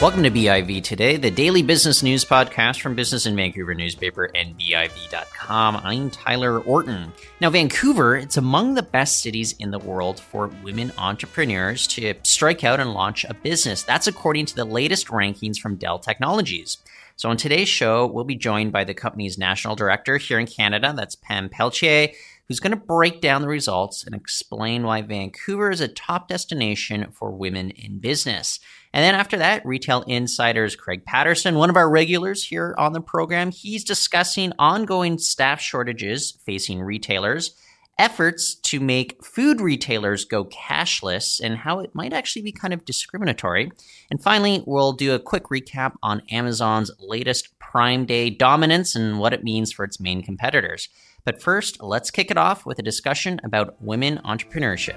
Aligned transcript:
Welcome 0.00 0.22
to 0.22 0.30
BIV 0.30 0.84
Today, 0.84 1.16
the 1.16 1.28
daily 1.28 1.60
business 1.60 2.04
news 2.04 2.24
podcast 2.24 2.80
from 2.80 2.94
Business 2.94 3.26
in 3.26 3.34
Vancouver 3.34 3.74
newspaper 3.74 4.30
and 4.32 4.56
BIV.com. 4.56 5.74
I'm 5.74 6.08
Tyler 6.10 6.60
Orton. 6.60 7.12
Now, 7.40 7.50
Vancouver, 7.50 8.14
it's 8.14 8.36
among 8.36 8.74
the 8.74 8.84
best 8.84 9.18
cities 9.18 9.56
in 9.58 9.72
the 9.72 9.78
world 9.80 10.20
for 10.20 10.52
women 10.62 10.92
entrepreneurs 10.98 11.88
to 11.88 12.14
strike 12.22 12.62
out 12.62 12.78
and 12.78 12.94
launch 12.94 13.24
a 13.24 13.34
business. 13.34 13.82
That's 13.82 14.06
according 14.06 14.46
to 14.46 14.54
the 14.54 14.64
latest 14.64 15.08
rankings 15.08 15.58
from 15.58 15.74
Dell 15.74 15.98
Technologies. 15.98 16.78
So, 17.16 17.28
on 17.28 17.36
today's 17.36 17.68
show, 17.68 18.06
we'll 18.06 18.22
be 18.22 18.36
joined 18.36 18.70
by 18.70 18.84
the 18.84 18.94
company's 18.94 19.36
national 19.36 19.74
director 19.74 20.16
here 20.16 20.38
in 20.38 20.46
Canada, 20.46 20.94
that's 20.96 21.16
Pam 21.16 21.48
Pelletier, 21.48 22.10
who's 22.48 22.60
going 22.60 22.72
to 22.72 22.76
break 22.76 23.20
down 23.20 23.42
the 23.42 23.48
results 23.48 24.02
and 24.04 24.14
explain 24.14 24.82
why 24.82 25.02
Vancouver 25.02 25.70
is 25.70 25.82
a 25.82 25.88
top 25.88 26.28
destination 26.28 27.06
for 27.12 27.30
women 27.30 27.70
in 27.70 27.98
business. 27.98 28.58
And 28.94 29.04
then 29.04 29.14
after 29.14 29.36
that, 29.36 29.64
Retail 29.66 30.02
Insider's 30.02 30.74
Craig 30.74 31.04
Patterson, 31.04 31.56
one 31.56 31.68
of 31.68 31.76
our 31.76 31.90
regulars 31.90 32.44
here 32.44 32.74
on 32.78 32.94
the 32.94 33.02
program, 33.02 33.50
he's 33.50 33.84
discussing 33.84 34.52
ongoing 34.58 35.18
staff 35.18 35.60
shortages 35.60 36.38
facing 36.46 36.80
retailers, 36.80 37.54
efforts 37.98 38.54
to 38.54 38.80
make 38.80 39.22
food 39.22 39.60
retailers 39.60 40.24
go 40.24 40.46
cashless, 40.46 41.40
and 41.40 41.58
how 41.58 41.80
it 41.80 41.94
might 41.94 42.14
actually 42.14 42.42
be 42.42 42.52
kind 42.52 42.72
of 42.72 42.84
discriminatory. 42.86 43.70
And 44.10 44.22
finally, 44.22 44.62
we'll 44.66 44.92
do 44.92 45.14
a 45.14 45.18
quick 45.18 45.44
recap 45.44 45.96
on 46.02 46.22
Amazon's 46.30 46.90
latest 46.98 47.58
Prime 47.58 48.06
Day 48.06 48.30
dominance 48.30 48.94
and 48.94 49.18
what 49.18 49.34
it 49.34 49.44
means 49.44 49.70
for 49.70 49.84
its 49.84 50.00
main 50.00 50.22
competitors. 50.22 50.88
But 51.28 51.42
first, 51.42 51.82
let's 51.82 52.10
kick 52.10 52.30
it 52.30 52.38
off 52.38 52.64
with 52.64 52.78
a 52.78 52.82
discussion 52.82 53.38
about 53.44 53.76
women 53.82 54.18
entrepreneurship. 54.24 54.96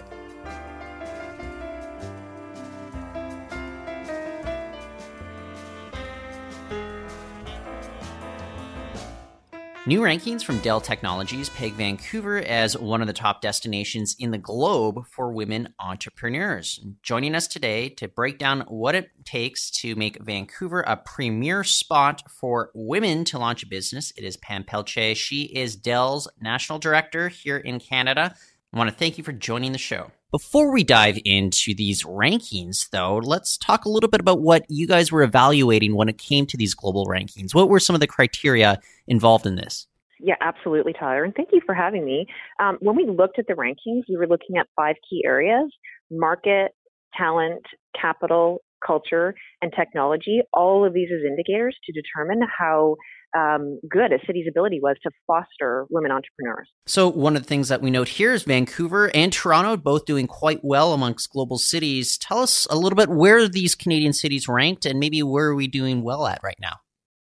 New 9.92 10.00
rankings 10.00 10.42
from 10.42 10.59
Dell 10.59 10.80
Technologies 10.80 11.50
peg 11.50 11.73
Vancouver 11.73 12.38
as 12.38 12.78
one 12.78 13.02
of 13.02 13.08
the 13.08 13.14
top 13.14 13.42
destinations 13.42 14.16
in 14.17 14.31
the 14.31 14.38
globe 14.38 15.06
for 15.06 15.33
women 15.33 15.73
entrepreneurs. 15.81 16.80
Joining 17.03 17.36
us 17.36 17.45
today 17.45 17.89
to 17.89 18.08
break 18.08 18.38
down 18.38 18.61
what 18.70 18.95
it 18.95 19.09
takes 19.25 19.70
to 19.81 19.94
make 19.98 20.23
Vancouver 20.23 20.80
a 20.80 20.95
premier 20.95 21.66
spot 21.66 22.23
for 22.30 22.72
women 22.73 23.25
to 23.25 23.38
launch 23.38 23.64
a 23.64 23.67
business, 23.67 24.14
it 24.16 24.23
is 24.23 24.38
Pam 24.38 24.64
Pelletier. 24.64 25.14
She 25.14 25.42
is 25.42 25.75
Dell's 25.75 26.26
national 26.39 26.80
director 26.80 27.28
here 27.28 27.58
in 27.58 27.81
Canada. 27.81 28.33
I 28.73 28.78
want 28.78 28.89
to 28.89 28.95
thank 28.95 29.17
you 29.17 29.26
for 29.26 29.33
joining 29.33 29.73
the 29.73 29.78
show. 29.78 30.09
Before 30.32 30.72
we 30.72 30.86
dive 30.86 31.20
into 31.26 31.76
these 31.76 32.04
rankings, 32.04 32.90
though, 32.92 33.18
let's 33.18 33.58
talk 33.58 33.84
a 33.84 33.90
little 33.90 34.10
bit 34.10 34.22
about 34.22 34.40
what 34.40 34.64
you 34.70 34.88
guys 34.88 35.12
were 35.12 35.23
evaluating 35.23 35.94
when 35.94 36.08
it 36.08 36.18
came 36.18 36.46
to 36.46 36.56
these 36.56 36.73
global 36.73 37.06
rankings. 37.06 37.54
What 37.54 37.68
were 37.68 37.82
some 37.82 37.96
of 37.96 38.00
the 38.00 38.08
criteria 38.08 38.80
involved 39.08 39.46
in 39.46 39.56
this? 39.56 39.88
Yeah, 40.22 40.36
absolutely, 40.40 40.94
Tyler. 40.94 41.26
And 41.26 41.36
thank 41.36 41.50
you 41.52 41.60
for 41.66 41.76
having 41.76 42.06
me. 42.06 42.28
Um, 42.62 42.78
when 42.80 42.96
we 42.96 43.06
looked 43.06 43.40
at 43.40 43.48
the 43.48 43.56
rankings, 43.56 44.04
we 44.08 44.16
were 44.16 44.26
looking 44.28 44.56
at 44.58 44.68
five 44.73 44.96
key 45.10 45.22
areas 45.26 45.70
market, 46.10 46.72
talent, 47.14 47.66
capital, 48.00 48.62
culture, 48.86 49.36
and 49.62 49.73
technology. 49.78 50.40
All 50.54 50.86
of 50.86 50.94
these 50.94 51.10
as 51.14 51.26
indicators 51.30 51.78
to 51.86 51.92
determine 51.92 52.40
how 52.58 52.95
um, 53.38 53.80
good 53.90 54.12
a 54.12 54.20
city's 54.26 54.48
ability 54.50 54.80
was 54.82 54.98
to 55.04 55.12
foster 55.28 55.86
women 55.90 56.12
entrepreneurs. 56.12 56.70
So, 56.86 57.10
one 57.10 57.36
of 57.36 57.44
the 57.44 57.48
things 57.48 57.70
that 57.70 57.82
we 57.82 57.90
note 57.90 58.10
here 58.10 58.34
is 58.34 58.44
Vancouver 58.44 59.12
and 59.14 59.32
Toronto 59.32 59.78
both 59.78 60.06
doing 60.06 60.28
quite 60.28 60.60
well 60.64 60.94
amongst 60.94 61.32
global 61.32 61.58
cities. 61.58 62.18
Tell 62.18 62.40
us 62.40 62.68
a 62.70 62.76
little 62.76 62.96
bit 62.96 63.10
where 63.10 63.48
these 63.48 63.76
Canadian 63.76 64.14
cities 64.14 64.48
ranked 64.48 64.86
and 64.86 65.00
maybe 65.00 65.23
where 65.23 65.48
are 65.48 65.55
we 65.55 65.67
doing 65.67 66.04
well 66.04 66.28
at 66.28 66.39
right 66.44 66.58
now? 66.60 66.78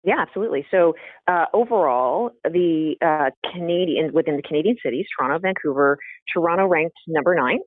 Yeah, 0.04 0.16
absolutely. 0.20 0.66
So 0.70 0.96
uh, 1.28 1.46
overall, 1.54 2.32
the 2.44 2.96
uh, 3.02 3.30
Canadian 3.54 4.12
within 4.14 4.36
the 4.36 4.42
Canadian 4.42 4.76
cities, 4.84 5.06
Toronto, 5.18 5.40
Vancouver, 5.40 5.98
Toronto 6.34 6.66
ranked 6.66 6.98
number 7.08 7.34
nine, 7.36 7.60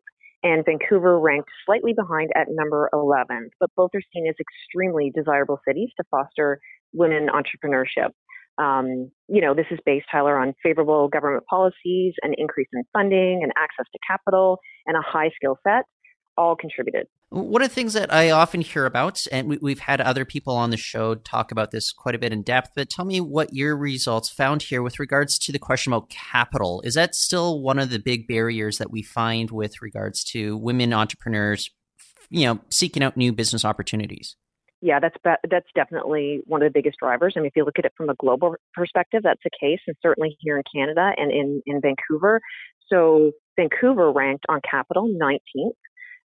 and 0.42 0.62
Vancouver 0.64 1.18
ranked 1.18 1.48
slightly 1.64 1.94
behind 1.94 2.30
at 2.34 2.48
number 2.50 2.90
11. 2.92 3.50
But 3.58 3.70
both 3.74 3.90
are 3.94 4.02
seen 4.12 4.26
as 4.28 4.34
extremely 4.38 5.10
desirable 5.14 5.58
cities 5.66 5.88
to 5.96 6.04
foster 6.10 6.60
women 6.92 7.28
entrepreneurship. 7.28 8.10
Um, 8.58 9.10
you 9.28 9.40
know, 9.40 9.54
this 9.54 9.66
is 9.70 9.78
based, 9.84 10.06
Tyler, 10.10 10.38
on 10.38 10.54
favorable 10.62 11.08
government 11.08 11.44
policies, 11.48 12.14
an 12.22 12.34
increase 12.38 12.68
in 12.72 12.82
funding, 12.92 13.40
and 13.42 13.52
access 13.56 13.86
to 13.92 13.98
capital, 14.06 14.58
and 14.86 14.96
a 14.96 15.02
high 15.02 15.30
skill 15.36 15.58
set 15.66 15.84
all 16.36 16.56
contributed. 16.56 17.06
One 17.30 17.60
of 17.62 17.68
the 17.68 17.74
things 17.74 17.94
that 17.94 18.12
I 18.12 18.30
often 18.30 18.60
hear 18.60 18.86
about, 18.86 19.26
and 19.32 19.48
we, 19.60 19.72
have 19.72 19.80
had 19.80 20.00
other 20.00 20.24
people 20.24 20.54
on 20.54 20.70
the 20.70 20.76
show 20.76 21.16
talk 21.16 21.50
about 21.50 21.70
this 21.70 21.92
quite 21.92 22.14
a 22.14 22.18
bit 22.18 22.32
in 22.32 22.42
depth, 22.42 22.70
but 22.76 22.88
tell 22.88 23.04
me 23.04 23.20
what 23.20 23.52
your 23.52 23.76
results 23.76 24.28
found 24.28 24.62
here 24.62 24.82
with 24.82 25.00
regards 25.00 25.38
to 25.40 25.52
the 25.52 25.58
question 25.58 25.92
about 25.92 26.08
capital. 26.08 26.82
Is 26.82 26.94
that 26.94 27.14
still 27.14 27.60
one 27.60 27.78
of 27.78 27.90
the 27.90 27.98
big 27.98 28.28
barriers 28.28 28.78
that 28.78 28.92
we 28.92 29.02
find 29.02 29.50
with 29.50 29.82
regards 29.82 30.22
to 30.24 30.56
women 30.56 30.92
entrepreneurs, 30.92 31.70
you 32.30 32.46
know, 32.46 32.60
seeking 32.70 33.02
out 33.02 33.16
new 33.16 33.32
business 33.32 33.64
opportunities? 33.64 34.36
Yeah, 34.86 35.00
that's 35.00 35.16
that's 35.50 35.66
definitely 35.74 36.42
one 36.44 36.62
of 36.62 36.72
the 36.72 36.78
biggest 36.78 36.98
drivers. 37.00 37.34
I 37.36 37.40
mean, 37.40 37.48
if 37.48 37.56
you 37.56 37.64
look 37.64 37.78
at 37.80 37.84
it 37.84 37.92
from 37.96 38.08
a 38.08 38.14
global 38.14 38.54
perspective, 38.72 39.22
that's 39.24 39.40
the 39.42 39.50
case, 39.60 39.80
and 39.88 39.96
certainly 40.00 40.36
here 40.38 40.56
in 40.56 40.62
Canada 40.72 41.10
and 41.16 41.32
in 41.32 41.60
in 41.66 41.80
Vancouver. 41.80 42.40
So 42.86 43.32
Vancouver 43.58 44.12
ranked 44.12 44.44
on 44.48 44.60
capital 44.68 45.08
19th. 45.20 45.74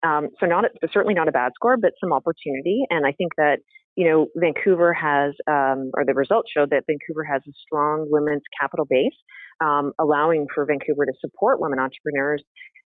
Um, 0.02 0.28
so 0.40 0.46
not 0.46 0.64
certainly 0.92 1.14
not 1.14 1.28
a 1.28 1.32
bad 1.32 1.52
score, 1.54 1.76
but 1.76 1.92
some 2.02 2.12
opportunity. 2.12 2.82
And 2.90 3.06
I 3.06 3.12
think 3.12 3.30
that 3.36 3.58
you 3.94 4.08
know 4.10 4.26
Vancouver 4.34 4.92
has, 4.92 5.34
um, 5.48 5.92
or 5.94 6.04
the 6.04 6.14
results 6.14 6.50
showed 6.52 6.70
that 6.70 6.82
Vancouver 6.88 7.22
has 7.22 7.42
a 7.46 7.52
strong 7.64 8.08
women's 8.10 8.42
capital 8.60 8.86
base, 8.90 9.14
um, 9.62 9.92
allowing 10.00 10.48
for 10.52 10.66
Vancouver 10.66 11.06
to 11.06 11.12
support 11.20 11.60
women 11.60 11.78
entrepreneurs 11.78 12.42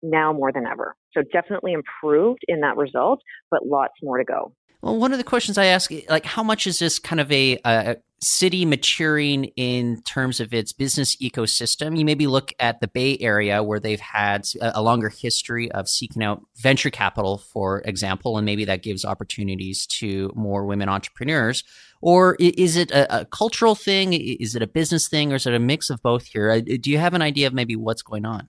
now 0.02 0.32
more 0.32 0.50
than 0.50 0.64
ever. 0.64 0.94
So 1.12 1.20
definitely 1.30 1.74
improved 1.74 2.40
in 2.48 2.60
that 2.60 2.78
result, 2.78 3.20
but 3.50 3.66
lots 3.66 3.94
more 4.02 4.16
to 4.16 4.24
go. 4.24 4.54
Well, 4.82 4.96
one 4.96 5.12
of 5.12 5.18
the 5.18 5.24
questions 5.24 5.58
I 5.58 5.66
ask, 5.66 5.90
eh, 5.90 6.02
like, 6.08 6.24
how 6.24 6.42
much 6.42 6.66
is 6.66 6.78
this 6.78 6.98
kind 6.98 7.20
of 7.20 7.30
a, 7.32 7.58
a, 7.64 7.96
city 8.20 8.64
maturing 8.64 9.44
in 9.54 10.02
terms 10.02 10.40
of 10.40 10.52
its 10.52 10.72
business 10.72 11.16
ecosystem? 11.16 11.98
You 11.98 12.04
maybe 12.04 12.26
look 12.26 12.52
at 12.60 12.80
the 12.80 12.88
Bay 12.88 13.18
Area 13.20 13.62
where 13.62 13.80
they've 13.80 14.00
had 14.00 14.46
a, 14.60 14.82
longer 14.82 15.08
history 15.08 15.70
of 15.72 15.88
seeking 15.88 16.22
out 16.22 16.42
venture 16.56 16.90
capital, 16.90 17.38
for 17.38 17.80
example, 17.82 18.36
and 18.36 18.44
maybe 18.44 18.64
that 18.66 18.82
gives 18.82 19.04
opportunities 19.04 19.86
to 19.86 20.32
more 20.36 20.64
women 20.64 20.88
entrepreneurs. 20.88 21.64
Or 22.00 22.36
is 22.38 22.76
it 22.76 22.92
a, 22.92 23.22
a 23.22 23.24
cultural 23.24 23.74
thing? 23.74 24.12
Is 24.12 24.54
it 24.54 24.62
a 24.62 24.68
business 24.68 25.08
thing? 25.08 25.32
Or 25.32 25.36
is 25.36 25.46
it 25.46 25.54
a 25.54 25.58
mix 25.58 25.90
of 25.90 26.00
both 26.02 26.26
here? 26.26 26.60
Do 26.60 26.90
you 26.90 26.98
have 26.98 27.14
an 27.14 27.22
idea 27.22 27.48
of 27.48 27.54
maybe 27.54 27.74
what's 27.74 28.02
going 28.02 28.24
on? 28.24 28.48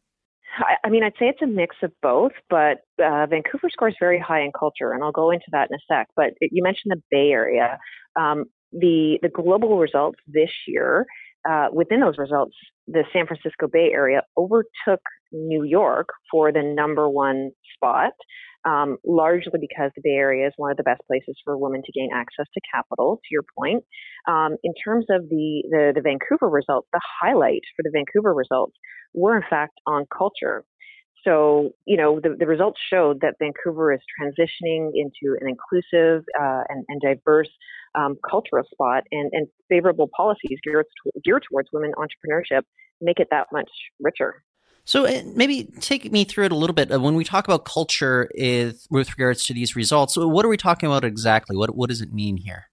I 0.83 0.89
mean, 0.89 1.03
I'd 1.03 1.13
say 1.19 1.27
it's 1.27 1.41
a 1.41 1.47
mix 1.47 1.75
of 1.83 1.91
both, 2.01 2.31
but 2.49 2.79
uh, 3.03 3.25
Vancouver 3.27 3.69
scores 3.71 3.95
very 3.99 4.19
high 4.19 4.41
in 4.41 4.51
culture, 4.57 4.91
and 4.91 5.03
I'll 5.03 5.11
go 5.11 5.31
into 5.31 5.45
that 5.51 5.69
in 5.69 5.75
a 5.75 5.79
sec. 5.87 6.07
But 6.15 6.33
you 6.41 6.63
mentioned 6.63 6.91
the 6.91 7.01
Bay 7.11 7.29
Area. 7.31 7.79
Um, 8.19 8.45
the 8.71 9.17
the 9.21 9.29
global 9.29 9.79
results 9.79 10.19
this 10.27 10.51
year, 10.67 11.05
uh, 11.49 11.67
within 11.73 11.99
those 11.99 12.17
results, 12.17 12.55
the 12.87 13.03
San 13.13 13.25
Francisco 13.25 13.67
Bay 13.71 13.91
Area 13.93 14.21
overtook 14.37 15.01
New 15.31 15.63
York 15.63 16.09
for 16.31 16.51
the 16.51 16.61
number 16.61 17.09
one 17.09 17.51
spot 17.75 18.11
um, 18.65 18.97
largely 19.05 19.59
because 19.59 19.91
the 19.95 20.01
Bay 20.03 20.15
Area 20.15 20.47
is 20.47 20.53
one 20.57 20.71
of 20.71 20.77
the 20.77 20.83
best 20.83 21.01
places 21.07 21.37
for 21.43 21.57
women 21.57 21.81
to 21.83 21.91
gain 21.91 22.09
access 22.13 22.45
to 22.53 22.61
capital, 22.73 23.17
to 23.23 23.29
your 23.31 23.43
point. 23.57 23.83
Um, 24.27 24.57
in 24.63 24.73
terms 24.83 25.05
of 25.09 25.29
the, 25.29 25.63
the, 25.69 25.91
the 25.95 26.01
Vancouver 26.01 26.49
results, 26.49 26.87
the 26.91 27.01
highlight 27.21 27.61
for 27.75 27.83
the 27.83 27.91
Vancouver 27.93 28.33
results 28.33 28.75
were 29.13 29.35
in 29.35 29.43
fact 29.49 29.73
on 29.87 30.05
culture. 30.15 30.65
So, 31.25 31.71
you 31.85 31.97
know, 31.97 32.19
the, 32.21 32.35
the 32.39 32.47
results 32.47 32.79
showed 32.91 33.21
that 33.21 33.35
Vancouver 33.39 33.93
is 33.93 33.99
transitioning 34.19 34.91
into 34.93 35.37
an 35.41 35.49
inclusive 35.49 36.23
uh, 36.39 36.63
and, 36.69 36.85
and, 36.87 37.01
diverse 37.01 37.49
um, 37.93 38.15
cultural 38.29 38.63
spot, 38.71 39.03
and, 39.11 39.29
and 39.33 39.47
favorable 39.67 40.09
policies 40.15 40.59
geared, 40.63 40.85
geared 41.25 41.43
towards 41.49 41.67
women 41.73 41.91
entrepreneurship 41.97 42.61
make 43.01 43.19
it 43.19 43.27
that 43.31 43.47
much 43.51 43.69
richer. 43.99 44.43
So 44.89 45.05
uh, 45.05 45.21
maybe 45.35 45.65
take 45.81 46.11
me 46.11 46.23
through 46.23 46.45
it 46.45 46.51
a 46.51 46.55
little 46.55 46.73
bit. 46.73 46.91
Uh, 46.91 46.99
when 46.99 47.13
we 47.13 47.23
talk 47.23 47.47
about 47.47 47.63
culture 47.63 48.27
is, 48.33 48.87
with 48.89 49.11
regards 49.11 49.45
to 49.45 49.53
these 49.53 49.75
results, 49.75 50.17
what 50.17 50.43
are 50.43 50.49
we 50.49 50.57
talking 50.57 50.87
about 50.87 51.05
exactly? 51.05 51.55
What 51.55 51.75
what 51.75 51.89
does 51.89 52.01
it 52.01 52.11
mean 52.11 52.37
here? 52.37 52.71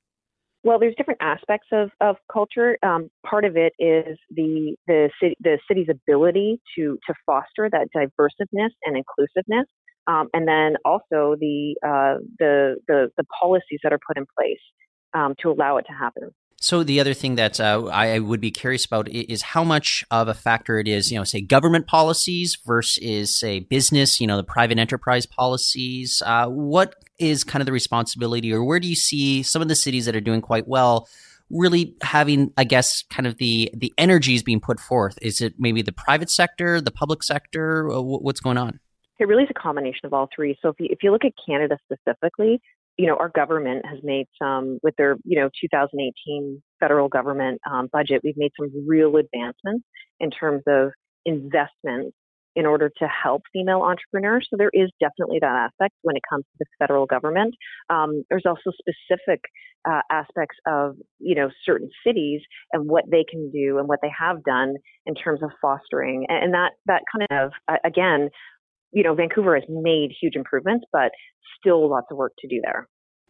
Well, 0.64 0.78
there's 0.78 0.94
different 0.96 1.20
aspects 1.20 1.68
of, 1.72 1.90
of 2.00 2.16
culture. 2.32 2.78
Um, 2.82 3.10
part 3.26 3.44
of 3.44 3.58
it 3.58 3.74
is 3.78 4.16
the 4.30 4.76
the 4.86 5.10
city, 5.20 5.36
the 5.40 5.58
city's 5.68 5.88
ability 5.90 6.58
to 6.78 6.98
to 7.06 7.14
foster 7.26 7.68
that 7.70 7.88
diversiveness 7.92 8.72
and 8.84 8.96
inclusiveness, 8.96 9.66
um, 10.06 10.28
and 10.32 10.48
then 10.48 10.76
also 10.86 11.36
the, 11.38 11.76
uh, 11.86 12.16
the 12.38 12.76
the 12.88 13.10
the 13.18 13.24
policies 13.38 13.80
that 13.82 13.92
are 13.92 14.00
put 14.08 14.16
in 14.16 14.24
place 14.38 14.64
um, 15.12 15.34
to 15.42 15.50
allow 15.50 15.76
it 15.76 15.84
to 15.88 15.92
happen. 15.92 16.30
So 16.66 16.82
the 16.82 16.98
other 16.98 17.14
thing 17.14 17.36
that 17.36 17.60
uh, 17.60 17.84
I 17.92 18.18
would 18.18 18.40
be 18.40 18.50
curious 18.50 18.84
about 18.84 19.08
is 19.08 19.40
how 19.40 19.62
much 19.62 20.04
of 20.10 20.26
a 20.26 20.34
factor 20.34 20.80
it 20.80 20.88
is, 20.88 21.12
you 21.12 21.16
know, 21.16 21.22
say 21.22 21.40
government 21.40 21.86
policies 21.86 22.58
versus 22.66 23.38
say 23.38 23.60
business, 23.60 24.20
you 24.20 24.26
know, 24.26 24.36
the 24.36 24.42
private 24.42 24.76
enterprise 24.76 25.26
policies. 25.26 26.24
Uh, 26.26 26.48
what 26.48 26.96
is 27.20 27.44
kind 27.44 27.62
of 27.62 27.66
the 27.66 27.72
responsibility, 27.72 28.52
or 28.52 28.64
where 28.64 28.80
do 28.80 28.88
you 28.88 28.96
see 28.96 29.44
some 29.44 29.62
of 29.62 29.68
the 29.68 29.76
cities 29.76 30.06
that 30.06 30.16
are 30.16 30.20
doing 30.20 30.40
quite 30.40 30.66
well? 30.66 31.08
really 31.48 31.94
having 32.02 32.52
i 32.56 32.64
guess 32.64 33.04
kind 33.08 33.24
of 33.24 33.36
the 33.36 33.70
the 33.72 33.92
energies 33.98 34.42
being 34.42 34.58
put 34.58 34.80
forth 34.80 35.16
is 35.22 35.40
it 35.40 35.54
maybe 35.60 35.80
the 35.80 35.92
private 35.92 36.28
sector 36.28 36.80
the 36.80 36.90
public 36.90 37.22
sector 37.22 37.86
what's 37.88 38.40
going 38.40 38.58
on 38.58 38.80
it 39.20 39.28
really 39.28 39.44
is 39.44 39.48
a 39.48 39.54
combination 39.54 40.06
of 40.06 40.12
all 40.12 40.28
three 40.34 40.58
so 40.60 40.70
if 40.70 40.74
you, 40.80 40.88
if 40.90 41.04
you 41.04 41.12
look 41.12 41.24
at 41.24 41.30
canada 41.46 41.78
specifically 41.84 42.60
you 42.96 43.06
know, 43.06 43.16
our 43.16 43.28
government 43.28 43.84
has 43.87 43.98
made 44.02 44.26
some 44.40 44.78
with 44.82 44.94
their, 44.96 45.16
you 45.25 45.38
know, 45.38 45.50
2018 45.60 46.62
federal 46.81 47.08
government 47.08 47.60
um, 47.70 47.88
budget. 47.93 48.22
We've 48.25 48.37
made 48.37 48.52
some 48.58 48.70
real 48.87 49.16
advancements 49.16 49.84
in 50.19 50.31
terms 50.31 50.62
of 50.66 50.90
investments 51.25 52.16
in 52.56 52.64
order 52.64 52.90
to 52.96 53.06
help 53.06 53.43
female 53.52 53.82
entrepreneurs. 53.82 54.48
So 54.50 54.56
there 54.56 54.70
is 54.72 54.90
definitely 54.98 55.38
that 55.40 55.70
aspect 55.70 55.94
when 56.02 56.16
it 56.16 56.22
comes 56.28 56.44
to 56.44 56.56
the 56.60 56.66
federal 56.78 57.04
government. 57.04 57.54
Um, 57.90 58.25
there's 58.31 58.46
also 58.46 58.72
specific 58.72 59.42
uh, 59.87 60.00
aspects 60.10 60.56
of, 60.66 60.96
you 61.19 61.34
know, 61.34 61.50
certain 61.64 61.90
cities 62.04 62.40
and 62.72 62.88
what 62.88 63.04
they 63.10 63.25
can 63.28 63.50
do 63.50 63.78
and 63.78 63.87
what 63.87 63.99
they 64.00 64.10
have 64.19 64.42
done 64.42 64.75
in 65.04 65.14
terms 65.14 65.42
of 65.42 65.50
fostering. 65.60 66.25
And 66.31 66.54
that 66.54 66.72
that 66.87 67.02
kind 67.12 67.42
of 67.42 67.52
again 67.84 68.31
you 68.96 69.02
know, 69.02 69.14
Vancouver 69.14 69.54
has 69.54 69.64
made 69.69 70.10
huge 70.19 70.37
improvements, 70.37 70.87
but 70.90 71.12
still 71.60 71.88
lots 71.88 72.06
of 72.10 72.16
work 72.16 72.32
to 72.38 72.48
do 72.48 72.62
there. 72.64 72.88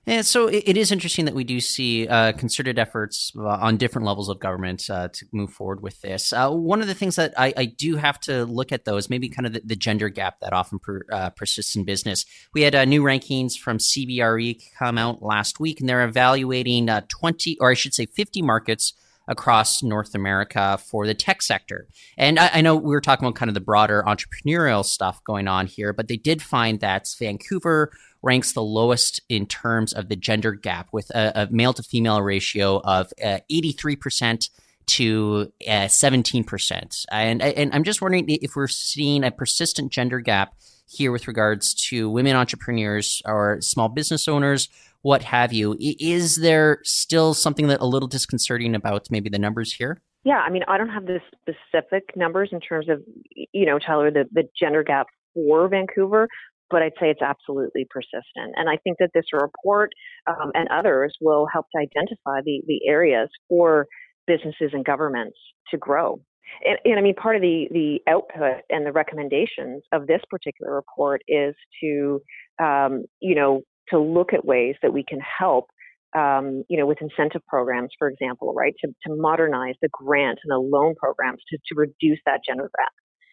And 0.09 0.25
so 0.25 0.47
it 0.47 0.77
is 0.77 0.93
interesting 0.93 1.25
that 1.25 1.35
we 1.35 1.43
do 1.43 1.59
see 1.59 2.07
uh, 2.07 2.31
concerted 2.31 2.79
efforts 2.79 3.33
uh, 3.37 3.49
on 3.49 3.77
different 3.77 4.07
levels 4.07 4.29
of 4.29 4.39
government 4.39 4.89
uh, 4.89 5.09
to 5.09 5.27
move 5.33 5.51
forward 5.51 5.83
with 5.83 6.01
this. 6.03 6.33
Uh, 6.33 6.51
one 6.51 6.81
of 6.81 6.87
the 6.87 6.95
things 6.95 7.17
that 7.17 7.35
I, 7.37 7.53
I, 7.57 7.65
do 7.65 7.97
have 7.97 8.21
to 8.21 8.45
look 8.45 8.71
at, 8.71 8.85
though, 8.85 8.99
is 8.99 9.11
maybe 9.11 9.29
kind 9.29 9.47
of 9.47 9.55
the, 9.55 9.63
the 9.65 9.75
gender 9.75 10.09
gap 10.09 10.39
that 10.39 10.53
often 10.53 10.79
per, 10.79 11.03
uh, 11.11 11.31
persists 11.31 11.75
in 11.75 11.85
business. 11.85 12.25
We 12.55 12.63
had 12.63 12.77
uh, 12.77 12.85
new 12.85 13.03
rankings 13.03 13.59
from 13.59 13.79
CBRE 13.79 14.63
come 14.79 14.97
out 14.97 15.25
last 15.25 15.59
week, 15.59 15.81
and 15.81 15.89
they're 15.89 16.05
evaluating 16.05 16.87
20, 16.87 17.59
or 17.61 17.73
I 17.73 17.75
should 17.75 17.93
say 17.93 18.07
50 18.07 18.43
markets 18.43 18.93
across 19.29 19.83
North 19.83 20.15
America 20.15 20.79
for 20.79 21.07
the 21.07 21.15
tech 21.15 21.43
sector. 21.43 21.89
And 22.17 22.39
I, 22.39 22.51
I, 22.55 22.61
know 22.61 22.77
we 22.77 22.91
were 22.91 23.01
talking 23.01 23.27
about 23.27 23.35
kind 23.35 23.49
of 23.49 23.55
the 23.55 23.61
broader 23.61 24.05
entrepreneurial 24.07 24.85
stuff 24.85 25.23
going 25.25 25.49
on 25.49 25.67
here, 25.67 25.93
but 25.93 26.09
they 26.09 26.17
did 26.17 26.43
find 26.43 26.81
that 26.81 27.09
Vancouver 27.19 27.91
ranks 28.23 28.53
the 28.53 28.63
lowest 28.63 29.21
in 29.29 29.47
terms 29.47 29.93
of 29.93 30.09
the 30.09 30.17
gender 30.17 30.53
gap 30.53 30.89
with 30.93 31.11
a, 31.11 31.43
a 31.43 31.49
male 31.51 31.73
to 31.73 31.83
female 31.83 32.23
ratio 32.23 32.81
of 32.81 33.13
uh, 33.25 33.39
83% 33.51 34.49
to 34.87 35.53
uh, 35.67 35.87
17%. 35.87 37.05
And, 37.11 37.43
and 37.43 37.75
I'm 37.75 37.85
just 37.85 38.01
wondering 38.01 38.27
if 38.29 38.55
we're 38.55 38.69
seeing 38.69 39.25
a 39.25 39.31
persistent 39.31 39.93
gender 39.93 40.21
gap 40.21 40.55
here 40.89 41.11
with 41.11 41.27
regards 41.27 41.75
to 41.75 42.09
women 42.09 42.37
entrepreneurs 42.37 43.21
or 43.25 43.61
small 43.61 43.89
business 43.89 44.29
owners 44.29 44.69
what 45.07 45.23
have 45.23 45.53
you. 45.53 45.77
Is 45.79 46.35
there 46.35 46.81
still 46.83 47.33
something 47.33 47.69
that 47.69 47.81
a 47.81 47.87
little 47.87 48.09
disconcerting 48.09 48.75
about 48.75 49.07
maybe 49.09 49.31
the 49.31 49.39
numbers 49.39 49.73
here? 49.73 50.03
Yeah, 50.25 50.39
I 50.39 50.51
mean, 50.51 50.65
I 50.67 50.77
don't 50.77 50.89
have 50.89 51.07
the 51.07 51.21
specific 51.31 52.03
numbers 52.17 52.49
in 52.51 52.59
terms 52.59 52.89
of, 52.89 53.01
you 53.53 53.67
know, 53.67 53.79
Tyler, 53.79 54.11
the, 54.11 54.25
the 54.33 54.43
gender 54.61 54.83
gap 54.83 55.07
for 55.33 55.69
Vancouver, 55.69 56.27
but 56.71 56.83
I'd 56.83 56.99
say 56.99 57.09
it's 57.09 57.23
absolutely 57.23 57.87
persistent. 57.89 58.55
And 58.57 58.69
I 58.69 58.79
think 58.83 58.97
that 58.99 59.11
this 59.15 59.27
report 59.33 59.93
um, 60.27 60.51
and 60.55 60.69
others 60.71 61.15
will 61.21 61.47
help 61.53 61.67
to 61.77 61.81
identify 61.81 62.41
the, 62.45 62.63
the 62.67 62.81
areas 62.89 63.29
for 63.49 63.87
businesses 64.27 64.71
and 64.73 64.85
governments 64.85 65.39
to 65.71 65.79
grow. 65.79 66.21
And, 66.65 66.79
and, 66.85 66.99
I 66.99 67.03
mean, 67.03 67.15
part 67.15 67.37
of 67.37 67.43
the, 67.43 67.69
the 67.71 68.01
output 68.11 68.63
and 68.71 68.85
the 68.85 68.91
recommendations 68.91 69.85
of 69.93 70.09
this 70.09 70.23
particular 70.29 70.75
report 70.75 71.23
is 71.29 71.55
to, 71.81 72.21
um, 72.61 73.05
you 73.21 73.37
know, 73.37 73.63
to 73.89 73.99
look 73.99 74.33
at 74.33 74.45
ways 74.45 74.75
that 74.83 74.93
we 74.93 75.05
can 75.05 75.21
help 75.21 75.67
um, 76.17 76.65
you 76.69 76.79
know, 76.79 76.87
with 76.87 77.03
incentive 77.03 77.43
programs, 77.47 77.91
for 77.99 78.09
example, 78.09 78.55
right, 78.55 78.75
to, 78.81 78.89
to 79.07 79.15
modernize 79.15 79.75
the 79.83 79.89
grant 79.93 80.39
and 80.43 80.51
the 80.51 80.59
loan 80.59 80.95
programs 80.95 81.43
to, 81.51 81.59
to 81.59 81.75
reduce 81.75 82.19
that 82.25 82.41
gender 82.47 82.71
gap 82.79 82.93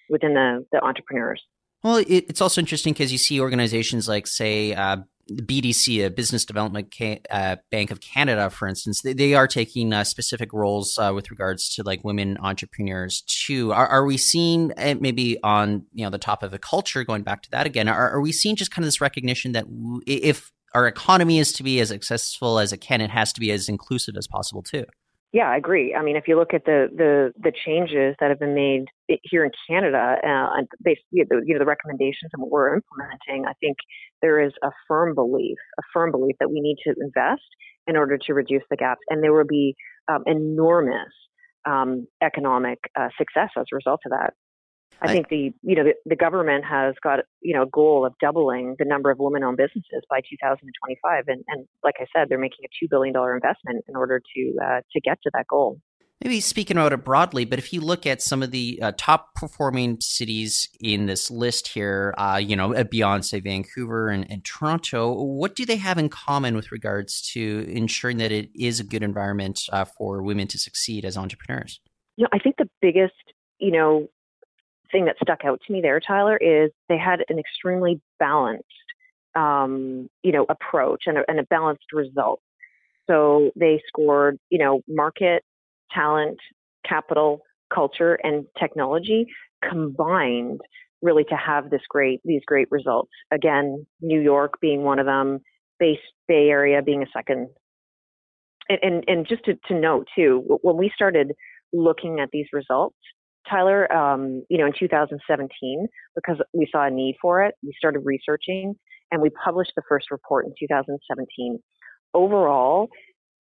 within 0.10 0.34
the, 0.34 0.66
the 0.72 0.84
entrepreneurs. 0.84 1.42
Well, 1.84 1.98
it, 1.98 2.08
it's 2.08 2.42
also 2.42 2.62
interesting 2.62 2.94
because 2.94 3.12
you 3.12 3.18
see 3.18 3.40
organizations 3.42 4.08
like, 4.08 4.26
say, 4.28 4.74
uh, 4.74 4.98
BDC, 5.32 6.06
a 6.06 6.10
Business 6.10 6.46
Development 6.46 6.94
Ca- 6.94 7.22
uh, 7.30 7.56
Bank 7.72 7.92
of 7.92 8.02
Canada, 8.02 8.50
for 8.50 8.68
instance, 8.68 9.02
they, 9.02 9.14
they 9.14 9.34
are 9.34 9.48
taking 9.48 9.94
uh, 9.94 10.04
specific 10.04 10.52
roles 10.52 10.98
uh, 10.98 11.12
with 11.14 11.32
regards 11.32 11.74
to 11.76 11.84
like 11.84 12.04
women 12.04 12.38
entrepreneurs 12.42 13.22
too. 13.22 13.72
Are, 13.72 13.88
are 13.88 14.06
we 14.06 14.18
seeing 14.18 14.74
uh, 14.78 14.96
maybe 15.00 15.42
on 15.42 15.86
you 15.94 16.04
know 16.04 16.10
the 16.10 16.18
top 16.18 16.44
of 16.44 16.52
the 16.52 16.60
culture, 16.60 17.04
going 17.06 17.24
back 17.24 17.42
to 17.44 17.52
that 17.52 17.66
again? 17.66 17.88
Are, 17.88 18.12
are 18.12 18.22
we 18.22 18.34
seeing 18.34 18.58
just 18.58 18.72
kind 18.72 18.84
of 18.84 18.88
this 18.88 19.00
recognition 19.00 19.54
that 19.54 19.64
w- 19.64 20.02
if 20.06 20.52
our 20.74 20.88
economy 20.88 21.40
is 21.40 21.54
to 21.54 21.64
be 21.64 21.80
as 21.80 21.90
successful 21.90 22.60
as 22.60 22.74
it 22.74 22.82
can, 22.82 23.00
it 23.00 23.10
has 23.10 23.32
to 23.34 23.40
be 23.40 23.52
as 23.52 23.70
inclusive 23.70 24.18
as 24.18 24.28
possible 24.28 24.62
too? 24.62 24.86
Yeah, 25.34 25.50
I 25.50 25.58
agree. 25.58 25.96
I 25.96 26.04
mean, 26.04 26.16
if 26.16 26.28
you 26.28 26.38
look 26.38 26.54
at 26.54 26.66
the 26.66 26.88
the, 26.96 27.34
the 27.42 27.52
changes 27.66 28.16
that 28.20 28.30
have 28.30 28.40
been 28.40 28.54
made 28.54 28.86
here 29.24 29.44
in 29.44 29.52
Canada, 29.68 30.18
uh, 30.24 30.58
and 30.58 30.68
based 30.84 31.02
you 31.12 31.26
know, 31.30 31.42
the 31.60 31.66
recommendations 31.66 32.32
and 32.34 32.42
what 32.44 32.52
we're 32.52 32.76
implementing, 32.76 33.46
I 33.48 33.54
think 33.60 33.78
there 34.22 34.40
is 34.40 34.54
a 34.64 34.70
firm 34.88 35.16
belief, 35.16 35.58
a 35.80 35.84
firm 35.92 36.12
belief 36.12 36.36
that 36.40 36.50
we 36.52 36.62
need 36.62 36.78
to 36.86 36.94
invest 37.02 37.44
in 37.88 37.98
order 37.98 38.18
to 38.18 38.34
reduce 38.34 38.64
the 38.70 38.78
gaps, 38.78 39.02
and 39.10 39.24
there 39.24 39.34
will 39.34 39.48
be 39.48 39.76
um, 40.08 40.24
enormous 40.28 41.12
um, 41.66 42.08
economic 42.22 42.80
uh, 43.00 43.10
success 43.18 43.50
as 43.58 43.66
a 43.74 43.76
result 43.76 44.02
of 44.06 44.12
that. 44.12 44.34
I, 45.04 45.12
think 45.12 45.30
the 45.30 45.52
you 45.62 45.76
know 45.76 45.84
the, 45.84 45.94
the, 46.06 46.16
government 46.16 46.64
has 46.66 46.96
got 47.04 47.20
you 47.42 47.54
know 47.54 47.64
a 47.64 47.68
goal 47.68 48.06
of 48.06 48.14
doubling 48.22 48.76
the 48.80 48.86
number 48.86 49.12
of 49.12 49.20
women-owned 49.20 49.58
businesses 49.58 50.04
by 50.10 50.22
2025, 50.22 51.26
and, 51.28 51.44
and 51.48 51.68
like 51.84 51.96
I 52.00 52.06
said, 52.16 52.30
they're 52.30 52.40
making 52.40 52.66
a 52.66 52.70
two 52.80 52.88
billion 52.90 53.14
dollar 53.14 53.36
investment 53.36 53.84
in 53.88 53.96
order 53.96 54.20
to 54.36 54.54
uh, 54.64 54.82
to 54.92 55.02
get 55.02 55.20
to 55.24 55.32
that 55.34 55.48
goal. 55.48 55.80
Maybe 56.24 56.40
speaking 56.40 56.78
about 56.78 56.94
it 56.94 57.04
broadly, 57.04 57.44
but 57.44 57.60
if 57.60 57.74
you 57.74 57.82
look 57.82 58.06
at 58.06 58.22
some 58.22 58.42
of 58.42 58.52
the 58.52 58.80
uh, 58.82 58.94
top 58.98 59.36
performing 59.36 60.00
cities 60.00 60.70
in 60.80 61.06
this 61.06 61.30
list 61.30 61.68
here, 61.68 62.16
uh, 62.18 62.40
you 62.42 62.56
know, 62.56 62.82
beyond 62.86 63.26
say 63.26 63.42
Vancouver 63.42 64.08
and, 64.08 64.26
and 64.32 64.46
Toronto, 64.46 65.12
what 65.12 65.54
do 65.54 65.66
they 65.66 65.76
have 65.76 65.98
in 65.98 66.08
common 66.08 66.56
with 66.56 66.72
regards 66.72 67.22
to 67.34 67.68
ensuring 67.68 68.18
that 68.18 68.32
it 68.32 68.50
is 68.56 68.80
a 68.80 68.86
good 68.86 69.04
environment 69.04 69.64
uh, 69.74 69.84
for 69.84 70.24
women 70.24 70.48
to 70.48 70.58
succeed 70.58 71.04
as 71.04 71.18
entrepreneurs? 71.18 71.82
You 72.16 72.24
know, 72.24 72.30
I 72.32 72.40
think 72.40 72.56
the 72.58 72.70
biggest 72.82 73.14
you 73.60 73.72
know 73.72 74.08
thing 74.94 75.06
that 75.06 75.18
stuck 75.22 75.44
out 75.44 75.60
to 75.68 75.74
me 75.74 75.82
there, 75.82 76.00
Tyler, 76.00 76.38
is 76.38 76.72
they 76.88 76.98
had 76.98 77.20
an 77.28 77.38
extremely 77.38 78.00
balanced, 78.20 78.64
um, 79.36 80.08
you 80.24 80.32
know, 80.32 80.46
approach 80.48 81.04
and 81.08 81.18
a, 81.18 81.24
and 81.28 81.42
a 81.42 81.44
balanced 81.44 81.92
result. 81.92 82.40
So 83.10 83.52
they 83.58 83.82
scored, 83.86 84.38
you 84.50 84.60
know, 84.60 84.82
market, 84.88 85.44
talent, 85.92 86.38
capital, 86.88 87.42
culture, 87.74 88.18
and 88.24 88.46
technology 88.58 89.26
combined 89.70 90.62
really 91.02 91.26
to 91.26 91.36
have 91.36 91.70
this 91.70 91.82
great 91.90 92.22
these 92.24 92.42
great 92.46 92.68
results. 92.72 93.12
Again, 93.32 93.86
New 94.00 94.22
York 94.22 94.54
being 94.62 94.84
one 94.84 95.00
of 95.00 95.06
them, 95.06 95.40
Bay, 95.80 96.00
Bay 96.30 96.48
Area 96.50 96.82
being 96.82 97.04
a 97.04 97.08
second. 97.14 97.50
And, 98.70 98.80
and, 98.82 99.04
and 99.08 99.28
just 99.28 99.44
to, 99.46 99.56
to 99.68 99.74
note 99.74 100.08
too, 100.16 100.42
when 100.62 100.78
we 100.78 100.90
started 100.96 101.34
looking 101.74 102.22
at 102.22 102.30
these 102.32 102.48
results, 102.54 102.96
Tyler, 103.50 103.92
um, 103.92 104.44
you 104.50 104.58
know, 104.58 104.66
in 104.66 104.74
2017, 104.78 105.88
because 106.16 106.38
we 106.54 106.68
saw 106.72 106.86
a 106.86 106.90
need 106.90 107.16
for 107.22 107.44
it, 107.44 107.56
we 107.64 107.74
started 107.78 108.00
researching 108.04 108.76
and 109.12 109.22
we 109.22 109.30
published 109.44 109.74
the 109.76 109.84
first 109.88 110.12
report 110.12 110.46
in 110.46 110.54
2017. 110.60 111.60
Overall, 112.14 112.90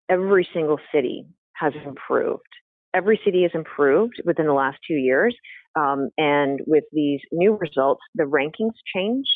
every 0.09 0.47
single 0.53 0.79
city 0.95 1.25
has 1.55 1.73
improved. 1.87 2.43
Every 2.95 3.19
city 3.25 3.43
has 3.43 3.53
improved 3.55 4.21
within 4.25 4.47
the 4.47 4.53
last 4.53 4.79
two 4.87 4.95
years. 4.95 5.35
Um, 5.79 6.11
and 6.19 6.61
with 6.67 6.85
these 6.93 7.21
new 7.33 7.57
results, 7.59 8.03
the 8.15 8.25
rankings 8.25 8.75
changed 8.95 9.29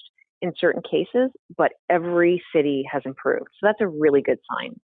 in 0.42 0.52
certain 0.58 0.82
cases, 0.82 1.30
but 1.56 1.72
every 1.88 2.42
city 2.54 2.84
has 2.90 3.02
improved. 3.06 3.48
So 3.58 3.66
that's 3.66 3.80
a 3.80 3.88
really 3.88 4.20
good 4.20 4.38
sign. 4.52 4.78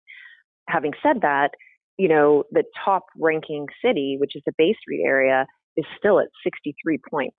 Having 0.67 0.93
said 1.01 1.21
that, 1.21 1.49
you 1.97 2.07
know, 2.07 2.43
the 2.51 2.63
top 2.85 3.05
ranking 3.17 3.65
city, 3.83 4.17
which 4.19 4.35
is 4.35 4.43
the 4.45 4.53
Bay 4.57 4.75
Street 4.79 5.03
area, 5.03 5.45
is 5.79 5.85
still 5.97 6.19
at 6.19 6.27
63.7 6.45 7.29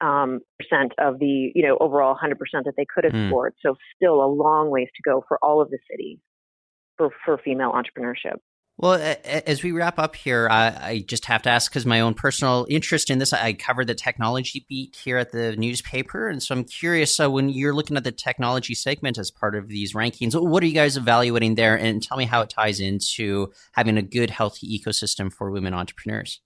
um, 0.00 0.40
percent 0.58 0.92
of 0.98 1.18
the 1.18 1.52
you 1.54 1.66
know 1.66 1.76
overall 1.80 2.10
100 2.10 2.38
percent 2.38 2.64
that 2.64 2.74
they 2.76 2.86
could 2.92 3.04
have 3.04 3.12
mm. 3.12 3.28
scored. 3.28 3.54
So 3.64 3.76
still 3.96 4.22
a 4.22 4.28
long 4.28 4.70
ways 4.70 4.88
to 4.96 5.02
go 5.08 5.24
for 5.28 5.38
all 5.42 5.60
of 5.60 5.70
the 5.70 5.78
cities 5.90 6.18
for 6.96 7.10
for 7.24 7.38
female 7.38 7.72
entrepreneurship. 7.72 8.38
Well, 8.78 9.16
as 9.24 9.62
we 9.62 9.72
wrap 9.72 9.98
up 9.98 10.14
here, 10.14 10.48
I 10.50 11.02
just 11.06 11.24
have 11.24 11.40
to 11.42 11.48
ask 11.48 11.70
because 11.70 11.86
my 11.86 12.00
own 12.00 12.12
personal 12.12 12.66
interest 12.68 13.08
in 13.08 13.18
this, 13.18 13.32
I 13.32 13.54
cover 13.54 13.86
the 13.86 13.94
technology 13.94 14.66
beat 14.68 14.94
here 15.02 15.16
at 15.16 15.32
the 15.32 15.56
newspaper. 15.56 16.28
And 16.28 16.42
so 16.42 16.54
I'm 16.54 16.64
curious 16.64 17.16
so 17.16 17.30
when 17.30 17.48
you're 17.48 17.72
looking 17.72 17.96
at 17.96 18.04
the 18.04 18.12
technology 18.12 18.74
segment 18.74 19.16
as 19.16 19.30
part 19.30 19.54
of 19.54 19.68
these 19.68 19.94
rankings, 19.94 20.38
what 20.38 20.62
are 20.62 20.66
you 20.66 20.74
guys 20.74 20.98
evaluating 20.98 21.54
there? 21.54 21.74
And 21.74 22.02
tell 22.02 22.18
me 22.18 22.26
how 22.26 22.42
it 22.42 22.50
ties 22.50 22.78
into 22.78 23.50
having 23.72 23.96
a 23.96 24.02
good, 24.02 24.28
healthy 24.28 24.78
ecosystem 24.78 25.32
for 25.32 25.50
women 25.50 25.72
entrepreneurs. 25.72 26.42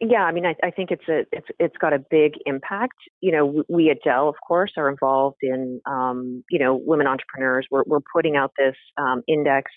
Yeah, 0.00 0.24
I 0.24 0.32
mean, 0.32 0.44
I, 0.44 0.56
I, 0.64 0.72
think 0.72 0.90
it's 0.90 1.08
a 1.08 1.20
it's 1.30 1.46
it's 1.60 1.76
got 1.76 1.92
a 1.92 2.00
big 2.10 2.32
impact. 2.44 2.96
You 3.20 3.30
know, 3.30 3.62
we 3.68 3.88
at 3.88 3.98
Dell, 4.02 4.28
of 4.28 4.34
course, 4.46 4.72
are 4.76 4.88
involved 4.88 5.36
in 5.42 5.80
um, 5.86 6.42
you 6.50 6.58
know 6.58 6.74
women 6.74 7.06
entrepreneurs. 7.06 7.68
We're 7.70 7.84
we're 7.86 8.00
putting 8.12 8.34
out 8.34 8.50
this 8.58 8.74
um, 8.98 9.22
index 9.28 9.70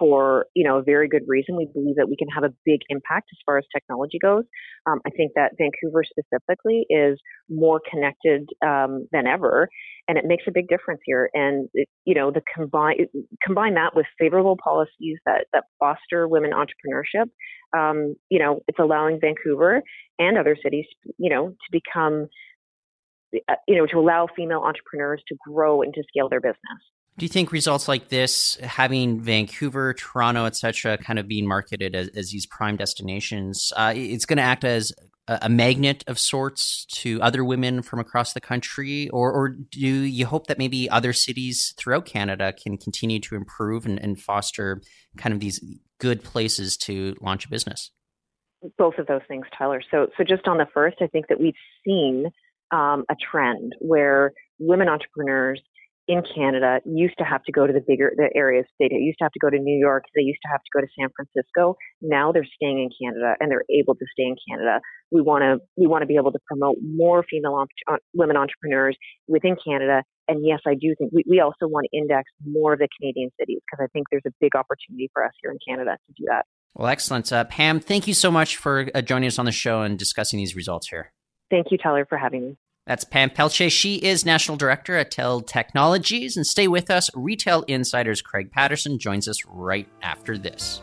for 0.00 0.46
you 0.56 0.66
know 0.66 0.78
a 0.78 0.82
very 0.82 1.08
good 1.08 1.22
reason. 1.28 1.56
We 1.56 1.68
believe 1.72 1.96
that 1.96 2.08
we 2.08 2.16
can 2.16 2.28
have 2.28 2.42
a 2.42 2.54
big 2.64 2.80
impact 2.88 3.28
as 3.32 3.38
far 3.44 3.58
as 3.58 3.64
technology 3.72 4.18
goes. 4.20 4.44
Um, 4.86 5.00
I 5.06 5.10
think 5.10 5.32
that 5.36 5.52
Vancouver 5.58 6.02
specifically 6.02 6.86
is 6.88 7.20
more 7.50 7.80
connected 7.88 8.48
um, 8.66 9.06
than 9.12 9.26
ever, 9.26 9.68
and 10.08 10.16
it 10.16 10.24
makes 10.26 10.44
a 10.48 10.52
big 10.52 10.68
difference 10.68 11.00
here. 11.04 11.28
And 11.34 11.68
it, 11.74 11.88
you 12.06 12.14
know, 12.14 12.30
the 12.30 12.42
combine 12.56 12.96
combine 13.44 13.74
that 13.74 13.94
with 13.94 14.06
favorable 14.18 14.56
policies 14.62 15.18
that 15.26 15.44
that 15.52 15.64
foster 15.78 16.26
women 16.26 16.52
entrepreneurship. 16.52 17.26
Um, 17.76 18.16
you 18.30 18.40
know, 18.40 18.60
it's 18.66 18.80
allowing 18.80 19.20
Vancouver 19.20 19.82
and 20.18 20.36
other 20.36 20.56
cities, 20.60 20.86
you 21.18 21.30
know, 21.30 21.50
to 21.50 21.70
become 21.70 22.26
uh, 23.48 23.54
you 23.68 23.76
know, 23.76 23.86
to 23.86 23.98
allow 23.98 24.26
female 24.34 24.62
entrepreneurs 24.64 25.22
to 25.28 25.36
grow 25.46 25.82
and 25.82 25.94
to 25.94 26.02
scale 26.08 26.28
their 26.28 26.40
business. 26.40 26.80
Do 27.20 27.26
you 27.26 27.28
think 27.28 27.52
results 27.52 27.86
like 27.86 28.08
this, 28.08 28.56
having 28.62 29.20
Vancouver, 29.20 29.92
Toronto, 29.92 30.46
etc., 30.46 30.96
kind 30.96 31.18
of 31.18 31.28
being 31.28 31.46
marketed 31.46 31.94
as, 31.94 32.08
as 32.16 32.30
these 32.30 32.46
prime 32.46 32.78
destinations, 32.78 33.74
uh, 33.76 33.92
it's 33.94 34.24
going 34.24 34.38
to 34.38 34.42
act 34.42 34.64
as 34.64 34.90
a, 35.28 35.50
magnet 35.50 36.02
of 36.06 36.18
sorts 36.18 36.86
to 36.86 37.20
other 37.20 37.44
women 37.44 37.82
from 37.82 37.98
across 37.98 38.32
the 38.32 38.40
country, 38.40 39.10
or, 39.10 39.30
or 39.32 39.50
do 39.50 39.86
you 39.86 40.24
hope 40.24 40.46
that 40.46 40.56
maybe 40.56 40.88
other 40.88 41.12
cities 41.12 41.74
throughout 41.76 42.06
Canada 42.06 42.54
can 42.54 42.78
continue 42.78 43.20
to 43.20 43.34
improve 43.34 43.84
and, 43.84 43.98
and 43.98 44.18
foster 44.18 44.80
kind 45.18 45.34
of 45.34 45.40
these 45.40 45.62
good 45.98 46.24
places 46.24 46.74
to 46.78 47.14
launch 47.20 47.44
a 47.44 47.50
business? 47.50 47.90
Both 48.78 48.96
of 48.96 49.06
those 49.06 49.20
things, 49.28 49.44
Tyler. 49.58 49.82
So, 49.90 50.06
so 50.16 50.24
just 50.24 50.48
on 50.48 50.56
the 50.56 50.66
first, 50.72 50.96
I 51.02 51.06
think 51.06 51.26
that 51.28 51.38
we've 51.38 51.52
seen 51.84 52.30
um, 52.70 53.04
a 53.10 53.14
trend 53.30 53.74
where 53.78 54.32
women 54.58 54.88
entrepreneurs 54.88 55.60
in 56.10 56.22
Canada 56.34 56.80
used 56.84 57.14
to 57.18 57.24
have 57.24 57.44
to 57.44 57.52
go 57.52 57.68
to 57.68 57.72
the 57.72 57.80
bigger 57.80 58.10
the 58.16 58.28
areas. 58.34 58.66
They 58.80 58.88
used 58.90 59.18
to 59.18 59.24
have 59.24 59.32
to 59.32 59.38
go 59.38 59.48
to 59.48 59.58
New 59.58 59.78
York. 59.78 60.04
They 60.16 60.22
used 60.22 60.40
to 60.42 60.48
have 60.50 60.60
to 60.60 60.70
go 60.74 60.80
to 60.80 60.88
San 60.98 61.08
Francisco. 61.14 61.76
Now 62.02 62.32
they're 62.32 62.48
staying 62.56 62.78
in 62.82 62.90
Canada 62.90 63.36
and 63.38 63.48
they're 63.48 63.64
able 63.70 63.94
to 63.94 64.04
stay 64.12 64.24
in 64.24 64.34
Canada. 64.48 64.80
We 65.12 65.20
want 65.20 65.42
to 65.42 65.58
we 65.76 65.86
want 65.86 66.02
to 66.02 66.06
be 66.06 66.16
able 66.16 66.32
to 66.32 66.40
promote 66.46 66.76
more 66.82 67.24
female 67.30 67.64
women 68.12 68.36
entrepreneurs 68.36 68.96
within 69.28 69.56
Canada. 69.64 70.02
And 70.26 70.44
yes, 70.44 70.60
I 70.66 70.74
do 70.74 70.94
think 70.98 71.12
we, 71.12 71.22
we 71.28 71.40
also 71.40 71.68
want 71.68 71.86
to 71.90 71.96
index 71.96 72.24
more 72.44 72.72
of 72.72 72.80
the 72.80 72.88
Canadian 73.00 73.30
cities 73.38 73.60
because 73.70 73.84
I 73.84 73.88
think 73.92 74.06
there's 74.10 74.26
a 74.26 74.34
big 74.40 74.56
opportunity 74.56 75.10
for 75.12 75.24
us 75.24 75.32
here 75.40 75.52
in 75.52 75.58
Canada 75.66 75.96
to 76.06 76.12
do 76.18 76.24
that. 76.26 76.44
Well, 76.74 76.88
excellent, 76.88 77.32
uh, 77.32 77.44
Pam. 77.44 77.78
Thank 77.78 78.08
you 78.08 78.14
so 78.14 78.30
much 78.30 78.56
for 78.56 78.88
uh, 78.94 79.02
joining 79.02 79.28
us 79.28 79.38
on 79.38 79.44
the 79.44 79.52
show 79.52 79.82
and 79.82 79.98
discussing 79.98 80.38
these 80.38 80.56
results 80.56 80.88
here. 80.88 81.12
Thank 81.50 81.68
you, 81.70 81.78
Tyler, 81.78 82.06
for 82.08 82.18
having 82.18 82.42
me. 82.42 82.56
That's 82.86 83.04
Pam 83.04 83.30
Pelletier. 83.30 83.70
She 83.70 83.96
is 83.96 84.24
National 84.24 84.56
Director 84.56 84.96
at 84.96 85.10
Dell 85.10 85.42
Technologies. 85.42 86.36
And 86.36 86.46
stay 86.46 86.66
with 86.66 86.90
us. 86.90 87.10
Retail 87.14 87.62
Insider's 87.68 88.22
Craig 88.22 88.50
Patterson 88.50 88.98
joins 88.98 89.28
us 89.28 89.44
right 89.46 89.88
after 90.02 90.36
this. 90.36 90.80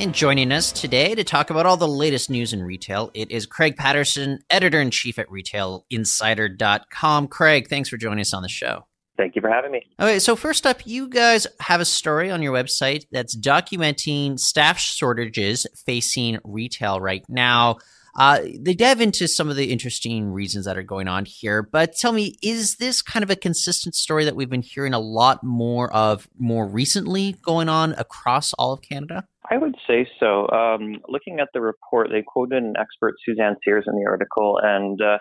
And 0.00 0.14
joining 0.14 0.50
us 0.50 0.72
today 0.72 1.14
to 1.14 1.22
talk 1.22 1.50
about 1.50 1.66
all 1.66 1.76
the 1.76 1.86
latest 1.86 2.30
news 2.30 2.54
in 2.54 2.62
retail, 2.62 3.10
it 3.12 3.30
is 3.30 3.44
Craig 3.44 3.76
Patterson, 3.76 4.38
editor 4.48 4.80
in 4.80 4.90
chief 4.90 5.18
at 5.18 5.28
retailinsider.com. 5.28 7.28
Craig, 7.28 7.68
thanks 7.68 7.90
for 7.90 7.98
joining 7.98 8.20
us 8.20 8.32
on 8.32 8.42
the 8.42 8.48
show. 8.48 8.86
Thank 9.20 9.36
you 9.36 9.42
for 9.42 9.50
having 9.50 9.70
me. 9.70 9.86
Okay, 10.00 10.18
so 10.18 10.34
first 10.34 10.64
up, 10.64 10.86
you 10.86 11.06
guys 11.06 11.46
have 11.60 11.82
a 11.82 11.84
story 11.84 12.30
on 12.30 12.40
your 12.40 12.54
website 12.54 13.04
that's 13.12 13.36
documenting 13.36 14.40
staff 14.40 14.78
shortages 14.78 15.66
facing 15.84 16.38
retail 16.42 17.02
right 17.02 17.22
now. 17.28 17.76
Uh, 18.18 18.40
they 18.58 18.72
dive 18.72 19.02
into 19.02 19.28
some 19.28 19.50
of 19.50 19.56
the 19.56 19.70
interesting 19.70 20.32
reasons 20.32 20.64
that 20.64 20.78
are 20.78 20.82
going 20.82 21.06
on 21.06 21.26
here, 21.26 21.62
but 21.62 21.94
tell 21.94 22.12
me, 22.12 22.38
is 22.42 22.76
this 22.76 23.02
kind 23.02 23.22
of 23.22 23.28
a 23.28 23.36
consistent 23.36 23.94
story 23.94 24.24
that 24.24 24.34
we've 24.34 24.48
been 24.48 24.62
hearing 24.62 24.94
a 24.94 24.98
lot 24.98 25.44
more 25.44 25.92
of 25.92 26.26
more 26.38 26.66
recently 26.66 27.36
going 27.42 27.68
on 27.68 27.92
across 27.98 28.54
all 28.54 28.72
of 28.72 28.80
Canada? 28.80 29.28
I 29.50 29.58
would 29.58 29.76
say 29.86 30.08
so. 30.18 30.48
Um, 30.48 30.96
looking 31.10 31.40
at 31.40 31.48
the 31.52 31.60
report, 31.60 32.08
they 32.10 32.22
quoted 32.22 32.62
an 32.62 32.72
expert, 32.80 33.16
Suzanne 33.26 33.56
Sears, 33.62 33.84
in 33.86 33.96
the 33.96 34.08
article, 34.08 34.58
and 34.62 34.98
uh, 35.02 35.18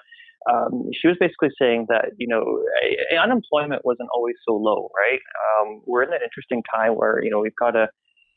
um, 0.48 0.88
she 0.94 1.08
was 1.08 1.18
basically 1.20 1.50
saying 1.60 1.88
that 1.90 2.12
you 2.18 2.28
know 2.28 2.64
unemployment 3.22 3.84
wasn't 3.84 4.10
always 4.14 4.36
so 4.48 4.56
low, 4.56 4.90
right? 4.96 5.20
Um, 5.60 5.82
we're 5.86 6.04
in 6.04 6.10
that 6.12 6.22
interesting 6.22 6.64
time 6.74 6.94
where 6.94 7.22
you 7.24 7.30
know 7.30 7.40
we've 7.40 7.56
got 7.56 7.76
a 7.76 7.88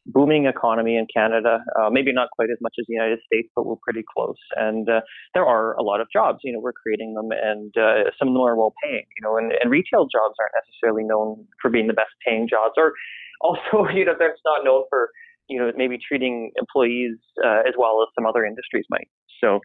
booming 0.06 0.46
economy 0.46 0.96
in 0.96 1.06
Canada, 1.14 1.62
uh, 1.78 1.88
maybe 1.90 2.12
not 2.12 2.28
quite 2.34 2.50
as 2.50 2.58
much 2.60 2.74
as 2.80 2.86
the 2.88 2.94
United 2.94 3.20
States, 3.24 3.48
but 3.54 3.66
we're 3.66 3.78
pretty 3.82 4.02
close. 4.02 4.38
And 4.56 4.88
uh, 4.88 5.00
there 5.34 5.46
are 5.46 5.74
a 5.74 5.82
lot 5.82 6.00
of 6.00 6.08
jobs. 6.12 6.40
You 6.42 6.52
know, 6.52 6.60
we're 6.60 6.72
creating 6.72 7.14
them, 7.14 7.30
and 7.30 7.72
uh, 7.76 8.10
some 8.18 8.28
of 8.28 8.34
them 8.34 8.42
are 8.42 8.56
well 8.56 8.74
paying. 8.82 9.04
You 9.16 9.22
know, 9.22 9.36
and, 9.36 9.52
and 9.60 9.70
retail 9.70 10.04
jobs 10.10 10.34
aren't 10.40 10.54
necessarily 10.58 11.04
known 11.04 11.46
for 11.60 11.70
being 11.70 11.86
the 11.86 11.94
best 11.94 12.10
paying 12.26 12.48
jobs, 12.48 12.74
or 12.76 12.92
also 13.40 13.88
you 13.94 14.04
know 14.04 14.14
they're 14.18 14.36
not 14.44 14.64
known 14.64 14.84
for 14.88 15.10
you 15.48 15.58
know 15.58 15.70
maybe 15.76 15.98
treating 15.98 16.52
employees 16.56 17.16
uh, 17.44 17.62
as 17.66 17.74
well 17.78 18.02
as 18.02 18.08
some 18.18 18.26
other 18.26 18.44
industries 18.44 18.86
might. 18.90 19.08
So 19.42 19.60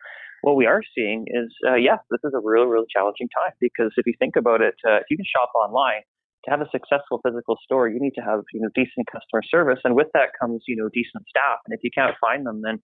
what 0.47 0.55
we 0.55 0.65
are 0.65 0.81
seeing 0.95 1.25
is, 1.27 1.51
uh, 1.67 1.75
yes, 1.75 1.99
this 2.09 2.21
is 2.23 2.31
a 2.33 2.39
really, 2.39 2.67
really 2.67 2.87
challenging 2.87 3.27
time 3.35 3.51
because 3.59 3.91
if 3.97 4.07
you 4.07 4.13
think 4.17 4.37
about 4.37 4.61
it, 4.61 4.75
uh, 4.87 5.03
if 5.03 5.07
you 5.11 5.17
can 5.17 5.25
shop 5.27 5.51
online, 5.53 6.07
to 6.45 6.51
have 6.51 6.61
a 6.61 6.69
successful 6.71 7.19
physical 7.25 7.57
store, 7.65 7.89
you 7.89 7.99
need 7.99 8.13
to 8.15 8.21
have 8.21 8.39
you 8.53 8.61
know 8.61 8.69
decent 8.73 9.07
customer 9.11 9.41
service, 9.51 9.79
and 9.83 9.93
with 9.93 10.07
that 10.13 10.29
comes 10.39 10.63
you 10.65 10.77
know 10.77 10.87
decent 10.93 11.27
staff. 11.27 11.59
And 11.65 11.73
if 11.75 11.81
you 11.83 11.89
can't 11.93 12.15
find 12.21 12.45
them, 12.45 12.61
then 12.63 12.79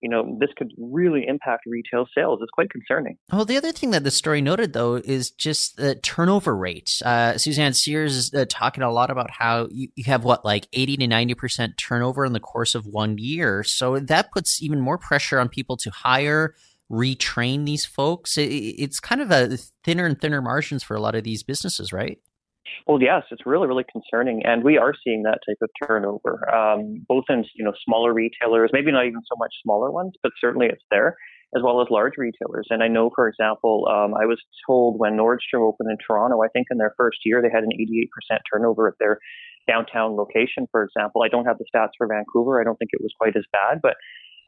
you 0.00 0.10
know 0.10 0.36
this 0.40 0.48
could 0.56 0.72
really 0.76 1.24
impact 1.28 1.62
retail 1.66 2.06
sales. 2.16 2.40
It's 2.42 2.50
quite 2.50 2.70
concerning. 2.70 3.16
Well, 3.32 3.44
the 3.44 3.56
other 3.56 3.70
thing 3.70 3.92
that 3.92 4.02
the 4.02 4.10
story 4.10 4.40
noted 4.40 4.72
though 4.72 4.96
is 4.96 5.30
just 5.30 5.76
the 5.76 5.94
turnover 5.94 6.56
rate. 6.56 7.00
Uh, 7.04 7.38
Suzanne 7.38 7.74
Sears 7.74 8.16
is 8.16 8.34
uh, 8.34 8.46
talking 8.48 8.82
a 8.82 8.90
lot 8.90 9.10
about 9.10 9.30
how 9.30 9.68
you, 9.70 9.88
you 9.94 10.04
have 10.04 10.24
what 10.24 10.44
like 10.44 10.66
eighty 10.72 10.96
to 10.96 11.06
ninety 11.06 11.34
percent 11.34 11.78
turnover 11.78 12.24
in 12.24 12.32
the 12.32 12.40
course 12.40 12.74
of 12.74 12.86
one 12.86 13.18
year. 13.18 13.62
So 13.62 14.00
that 14.00 14.32
puts 14.32 14.60
even 14.60 14.80
more 14.80 14.98
pressure 14.98 15.38
on 15.38 15.48
people 15.48 15.76
to 15.76 15.90
hire 15.90 16.56
retrain 16.90 17.66
these 17.66 17.84
folks? 17.84 18.36
It's 18.36 19.00
kind 19.00 19.20
of 19.20 19.30
a 19.30 19.58
thinner 19.84 20.06
and 20.06 20.20
thinner 20.20 20.42
margins 20.42 20.82
for 20.82 20.94
a 20.94 21.00
lot 21.00 21.14
of 21.14 21.24
these 21.24 21.42
businesses, 21.42 21.92
right? 21.92 22.18
Well, 22.86 23.00
yes, 23.00 23.22
it's 23.30 23.46
really, 23.46 23.66
really 23.66 23.84
concerning, 23.90 24.42
and 24.44 24.64
we 24.64 24.78
are 24.78 24.92
seeing 25.04 25.22
that 25.22 25.40
type 25.46 25.58
of 25.62 25.70
turnover, 25.86 26.52
um, 26.54 27.04
both 27.08 27.24
in 27.28 27.44
you 27.54 27.64
know 27.64 27.72
smaller 27.84 28.12
retailers, 28.12 28.70
maybe 28.72 28.92
not 28.92 29.06
even 29.06 29.20
so 29.28 29.36
much 29.38 29.52
smaller 29.62 29.90
ones, 29.90 30.12
but 30.22 30.32
certainly 30.40 30.66
it's 30.66 30.82
there, 30.90 31.16
as 31.56 31.62
well 31.62 31.80
as 31.80 31.88
large 31.90 32.14
retailers. 32.18 32.66
And 32.70 32.82
I 32.82 32.88
know, 32.88 33.10
for 33.14 33.28
example, 33.28 33.86
um, 33.90 34.14
I 34.14 34.26
was 34.26 34.40
told 34.66 34.98
when 34.98 35.16
Nordstrom 35.16 35.62
opened 35.62 35.90
in 35.90 35.96
Toronto, 36.06 36.42
I 36.42 36.48
think 36.48 36.66
in 36.70 36.78
their 36.78 36.94
first 36.96 37.18
year 37.24 37.40
they 37.42 37.50
had 37.52 37.64
an 37.64 37.70
88% 37.70 38.38
turnover 38.52 38.88
at 38.88 38.94
their 38.98 39.18
downtown 39.68 40.16
location, 40.16 40.66
for 40.70 40.84
example. 40.84 41.22
I 41.22 41.28
don't 41.28 41.46
have 41.46 41.58
the 41.58 41.64
stats 41.74 41.96
for 41.96 42.06
Vancouver. 42.06 42.60
I 42.60 42.64
don't 42.64 42.76
think 42.76 42.90
it 42.92 43.02
was 43.02 43.12
quite 43.18 43.36
as 43.36 43.44
bad, 43.52 43.80
but 43.82 43.96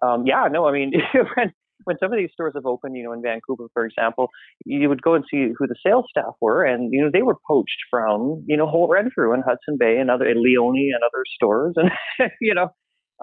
um, 0.07 0.26
yeah, 0.26 0.49
no, 0.50 0.66
I 0.66 0.73
mean, 0.73 0.93
when 1.37 1.52
when 1.85 1.97
some 2.00 2.12
of 2.12 2.18
these 2.18 2.30
stores 2.33 2.52
have 2.54 2.66
opened, 2.66 2.97
you 2.97 3.04
know, 3.04 3.12
in 3.12 3.23
Vancouver, 3.23 3.66
for 3.73 3.85
example, 3.85 4.28
you 4.64 4.88
would 4.88 5.02
go 5.02 5.14
and 5.14 5.25
see 5.30 5.49
who 5.56 5.66
the 5.66 5.76
sales 5.85 6.06
staff 6.11 6.35
were, 6.40 6.64
and 6.64 6.92
you 6.92 7.02
know, 7.02 7.11
they 7.12 7.23
were 7.23 7.37
poached 7.47 7.78
from 7.90 8.45
you 8.47 8.56
know 8.56 8.66
Holt 8.66 8.90
Renfrew 8.90 9.33
and 9.33 9.45
Hudson 9.45 9.76
Bay 9.78 9.99
and 9.99 10.11
other 10.11 10.26
and 10.26 10.40
Leone 10.40 10.90
and 10.95 11.02
other 11.04 11.25
stores, 11.35 11.75
and 11.76 11.90
you 12.40 12.54
know, 12.54 12.68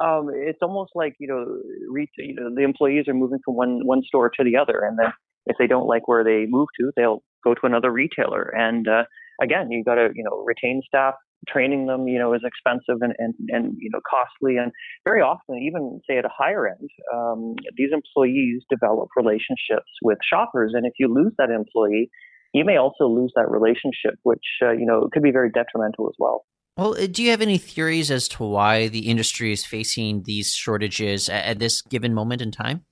um, 0.01 0.29
it's 0.33 0.59
almost 0.61 0.91
like 0.95 1.15
you 1.19 1.27
know, 1.27 1.45
re- 1.89 2.09
you 2.17 2.35
know, 2.35 2.49
the 2.55 2.63
employees 2.63 3.07
are 3.07 3.13
moving 3.13 3.39
from 3.43 3.55
one 3.55 3.81
one 3.85 4.01
store 4.03 4.29
to 4.29 4.43
the 4.43 4.57
other, 4.57 4.79
and 4.79 4.97
then 4.99 5.11
if 5.45 5.57
they 5.59 5.67
don't 5.67 5.87
like 5.87 6.07
where 6.07 6.23
they 6.23 6.45
move 6.47 6.67
to, 6.79 6.91
they'll 6.95 7.23
go 7.43 7.53
to 7.53 7.65
another 7.65 7.91
retailer, 7.91 8.53
and 8.55 8.87
uh, 8.87 9.03
again, 9.41 9.71
you 9.71 9.83
got 9.83 9.95
to 9.95 10.09
you 10.15 10.23
know 10.23 10.43
retain 10.45 10.81
staff, 10.87 11.15
training 11.47 11.87
them, 11.87 12.07
you 12.07 12.19
know, 12.19 12.33
is 12.33 12.41
expensive 12.43 13.01
and, 13.01 13.13
and, 13.17 13.33
and 13.49 13.75
you 13.79 13.89
know 13.91 13.99
costly, 14.09 14.57
and 14.57 14.71
very 15.03 15.21
often, 15.21 15.57
even 15.57 15.99
say 16.07 16.17
at 16.17 16.25
a 16.25 16.29
higher 16.35 16.67
end, 16.67 16.89
um, 17.13 17.55
these 17.77 17.89
employees 17.93 18.63
develop 18.69 19.09
relationships 19.15 19.91
with 20.01 20.17
shoppers, 20.27 20.73
and 20.75 20.85
if 20.85 20.93
you 20.99 21.13
lose 21.13 21.33
that 21.37 21.49
employee, 21.49 22.09
you 22.53 22.65
may 22.65 22.77
also 22.77 23.05
lose 23.05 23.31
that 23.35 23.49
relationship, 23.49 24.15
which 24.23 24.45
uh, 24.61 24.71
you 24.71 24.85
know 24.85 25.09
could 25.11 25.23
be 25.23 25.31
very 25.31 25.49
detrimental 25.49 26.07
as 26.07 26.15
well. 26.19 26.45
Well, 26.77 26.95
uh, 26.97 27.07
do 27.07 27.21
you 27.21 27.29
have 27.29 27.41
any 27.41 27.57
theories 27.57 28.09
as 28.09 28.27
to 28.29 28.43
why 28.43 28.87
the 28.87 29.09
industry 29.09 29.51
is 29.51 29.63
facing 29.63 30.23
these 30.23 30.53
shortages 30.53 31.29
at 31.29 31.59
this 31.59 31.81
given 31.81 32.13
moment 32.13 32.41
in 32.41 32.51
time? 32.51 32.85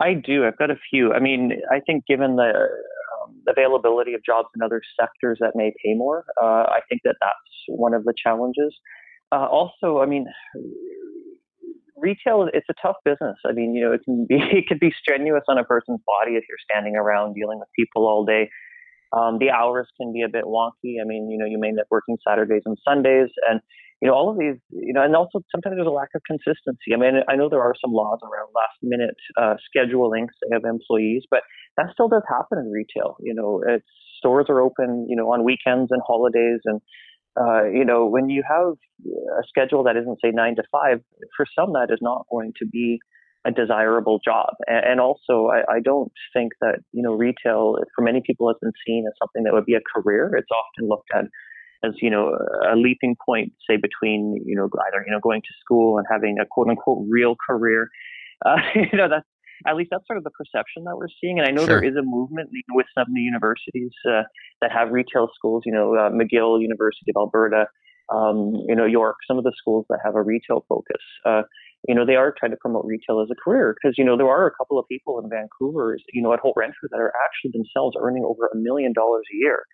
I 0.00 0.14
do. 0.14 0.44
I've 0.44 0.58
got 0.58 0.70
a 0.70 0.76
few. 0.90 1.12
I 1.12 1.20
mean, 1.20 1.52
I 1.70 1.80
think 1.80 2.04
given 2.06 2.36
the 2.36 2.52
availability 3.48 4.14
of 4.14 4.24
jobs 4.24 4.48
in 4.54 4.62
other 4.62 4.80
sectors 4.98 5.38
that 5.40 5.52
may 5.54 5.72
pay 5.84 5.94
more. 5.94 6.24
Uh, 6.40 6.64
I 6.68 6.80
think 6.88 7.02
that 7.04 7.16
that's 7.20 7.52
one 7.68 7.94
of 7.94 8.04
the 8.04 8.14
challenges. 8.16 8.74
Uh, 9.30 9.46
also, 9.46 10.00
I 10.00 10.06
mean, 10.06 10.26
retail 11.96 12.48
it's 12.52 12.66
a 12.68 12.74
tough 12.82 12.96
business. 13.04 13.36
I 13.46 13.52
mean, 13.52 13.74
you 13.74 13.84
know, 13.84 13.92
it 13.92 14.02
can 14.04 14.26
be 14.28 14.36
it 14.58 14.66
can 14.66 14.78
be 14.78 14.92
strenuous 14.98 15.44
on 15.48 15.58
a 15.58 15.64
person's 15.64 16.00
body 16.06 16.36
if 16.36 16.44
you're 16.48 16.62
standing 16.70 16.96
around 16.96 17.34
dealing 17.34 17.58
with 17.58 17.68
people 17.78 18.06
all 18.06 18.24
day. 18.24 18.50
Um, 19.12 19.38
the 19.38 19.50
hours 19.50 19.88
can 20.00 20.12
be 20.12 20.22
a 20.22 20.28
bit 20.28 20.44
wonky. 20.44 20.96
I 21.00 21.04
mean, 21.04 21.30
you 21.30 21.36
know, 21.36 21.44
you 21.44 21.58
may 21.60 21.68
end 21.68 21.80
up 21.80 21.86
working 21.90 22.16
Saturdays 22.26 22.62
and 22.64 22.78
Sundays, 22.86 23.28
and 23.48 23.60
you 24.02 24.08
know, 24.08 24.14
all 24.14 24.28
of 24.28 24.36
these, 24.36 24.58
you 24.70 24.92
know, 24.92 25.02
and 25.04 25.14
also 25.14 25.38
sometimes 25.54 25.76
there's 25.76 25.86
a 25.86 25.90
lack 25.90 26.10
of 26.16 26.22
consistency. 26.26 26.90
I 26.92 26.98
mean, 26.98 27.22
I 27.28 27.36
know 27.36 27.48
there 27.48 27.62
are 27.62 27.74
some 27.80 27.92
laws 27.92 28.18
around 28.24 28.50
last 28.50 28.76
minute 28.82 29.14
uh, 29.38 29.54
scheduling, 29.70 30.26
of 30.52 30.64
employees, 30.64 31.22
but 31.30 31.42
that 31.76 31.86
still 31.92 32.08
does 32.08 32.24
happen 32.28 32.58
in 32.58 32.72
retail. 32.72 33.14
You 33.20 33.32
know, 33.32 33.62
it's 33.64 33.86
stores 34.18 34.46
are 34.48 34.60
open, 34.60 35.06
you 35.08 35.14
know, 35.14 35.30
on 35.32 35.44
weekends 35.44 35.92
and 35.92 36.02
holidays, 36.04 36.58
and 36.64 36.80
uh, 37.40 37.64
you 37.64 37.84
know, 37.84 38.06
when 38.06 38.28
you 38.28 38.42
have 38.46 38.74
a 39.06 39.42
schedule 39.46 39.84
that 39.84 39.96
isn't 39.96 40.18
say 40.22 40.32
nine 40.32 40.56
to 40.56 40.64
five, 40.72 40.98
for 41.36 41.46
some 41.56 41.72
that 41.74 41.88
is 41.92 42.00
not 42.02 42.26
going 42.28 42.52
to 42.58 42.66
be 42.66 42.98
a 43.44 43.52
desirable 43.52 44.20
job. 44.24 44.50
And, 44.66 44.84
and 44.84 45.00
also, 45.00 45.48
I, 45.48 45.76
I, 45.76 45.80
don't 45.80 46.12
think 46.34 46.52
that 46.60 46.80
you 46.92 47.02
know 47.02 47.12
retail 47.12 47.76
for 47.94 48.02
many 48.02 48.20
people 48.26 48.48
has 48.48 48.56
been 48.60 48.72
seen 48.84 49.04
as 49.06 49.14
something 49.22 49.44
that 49.44 49.52
would 49.52 49.64
be 49.64 49.74
a 49.74 49.80
career. 49.94 50.34
It's 50.36 50.50
often 50.50 50.88
looked 50.88 51.08
at 51.14 51.24
as 51.84 51.92
you 52.00 52.10
know 52.10 52.36
a 52.70 52.76
leaping 52.76 53.16
point, 53.24 53.52
say 53.68 53.76
between 53.76 54.42
you 54.44 54.56
know 54.56 54.68
either 54.88 55.04
you 55.06 55.12
know 55.12 55.20
going 55.20 55.42
to 55.42 55.54
school 55.60 55.98
and 55.98 56.06
having 56.10 56.38
a 56.40 56.46
quote 56.46 56.68
unquote 56.68 57.06
real 57.08 57.36
career. 57.36 57.88
Uh, 58.44 58.56
you 58.74 58.98
know 58.98 59.08
that's 59.08 59.24
at 59.68 59.76
least 59.76 59.90
that's 59.92 60.04
sort 60.08 60.16
of 60.16 60.24
the 60.24 60.30
perception 60.30 60.82
that 60.82 60.96
we're 60.96 61.06
seeing. 61.20 61.38
And 61.38 61.46
I 61.46 61.52
know 61.52 61.64
sure. 61.64 61.80
there 61.80 61.84
is 61.84 61.94
a 61.94 62.02
movement 62.02 62.50
with 62.72 62.86
some 62.92 63.02
of 63.02 63.14
the 63.14 63.20
universities 63.20 63.92
uh, 64.10 64.22
that 64.60 64.72
have 64.72 64.90
retail 64.90 65.28
schools. 65.32 65.62
You 65.64 65.72
know, 65.72 65.94
uh, 65.94 66.10
McGill 66.10 66.60
University 66.60 67.12
of 67.14 67.20
Alberta, 67.20 67.66
um, 68.12 68.52
you 68.66 68.74
know, 68.74 68.84
York, 68.84 69.16
some 69.28 69.38
of 69.38 69.44
the 69.44 69.52
schools 69.56 69.86
that 69.90 70.00
have 70.04 70.16
a 70.16 70.22
retail 70.22 70.64
focus. 70.68 71.02
Uh, 71.24 71.42
you 71.88 71.94
know, 71.94 72.06
they 72.06 72.14
are 72.14 72.34
trying 72.38 72.52
to 72.52 72.56
promote 72.56 72.84
retail 72.84 73.20
as 73.20 73.28
a 73.30 73.34
career 73.34 73.74
because, 73.74 73.96
you 73.98 74.04
know, 74.04 74.16
there 74.16 74.28
are 74.28 74.46
a 74.46 74.52
couple 74.52 74.78
of 74.78 74.86
people 74.88 75.18
in 75.18 75.28
Vancouver, 75.28 75.96
you 76.12 76.22
know, 76.22 76.32
at 76.32 76.38
Holt 76.38 76.54
Renfrew 76.56 76.88
that 76.90 77.00
are 77.00 77.12
actually 77.26 77.50
themselves 77.52 77.96
earning 78.00 78.24
over 78.24 78.48
a 78.52 78.56
million 78.56 78.92
dollars 78.92 79.24
a 79.32 79.36
year 79.36 79.64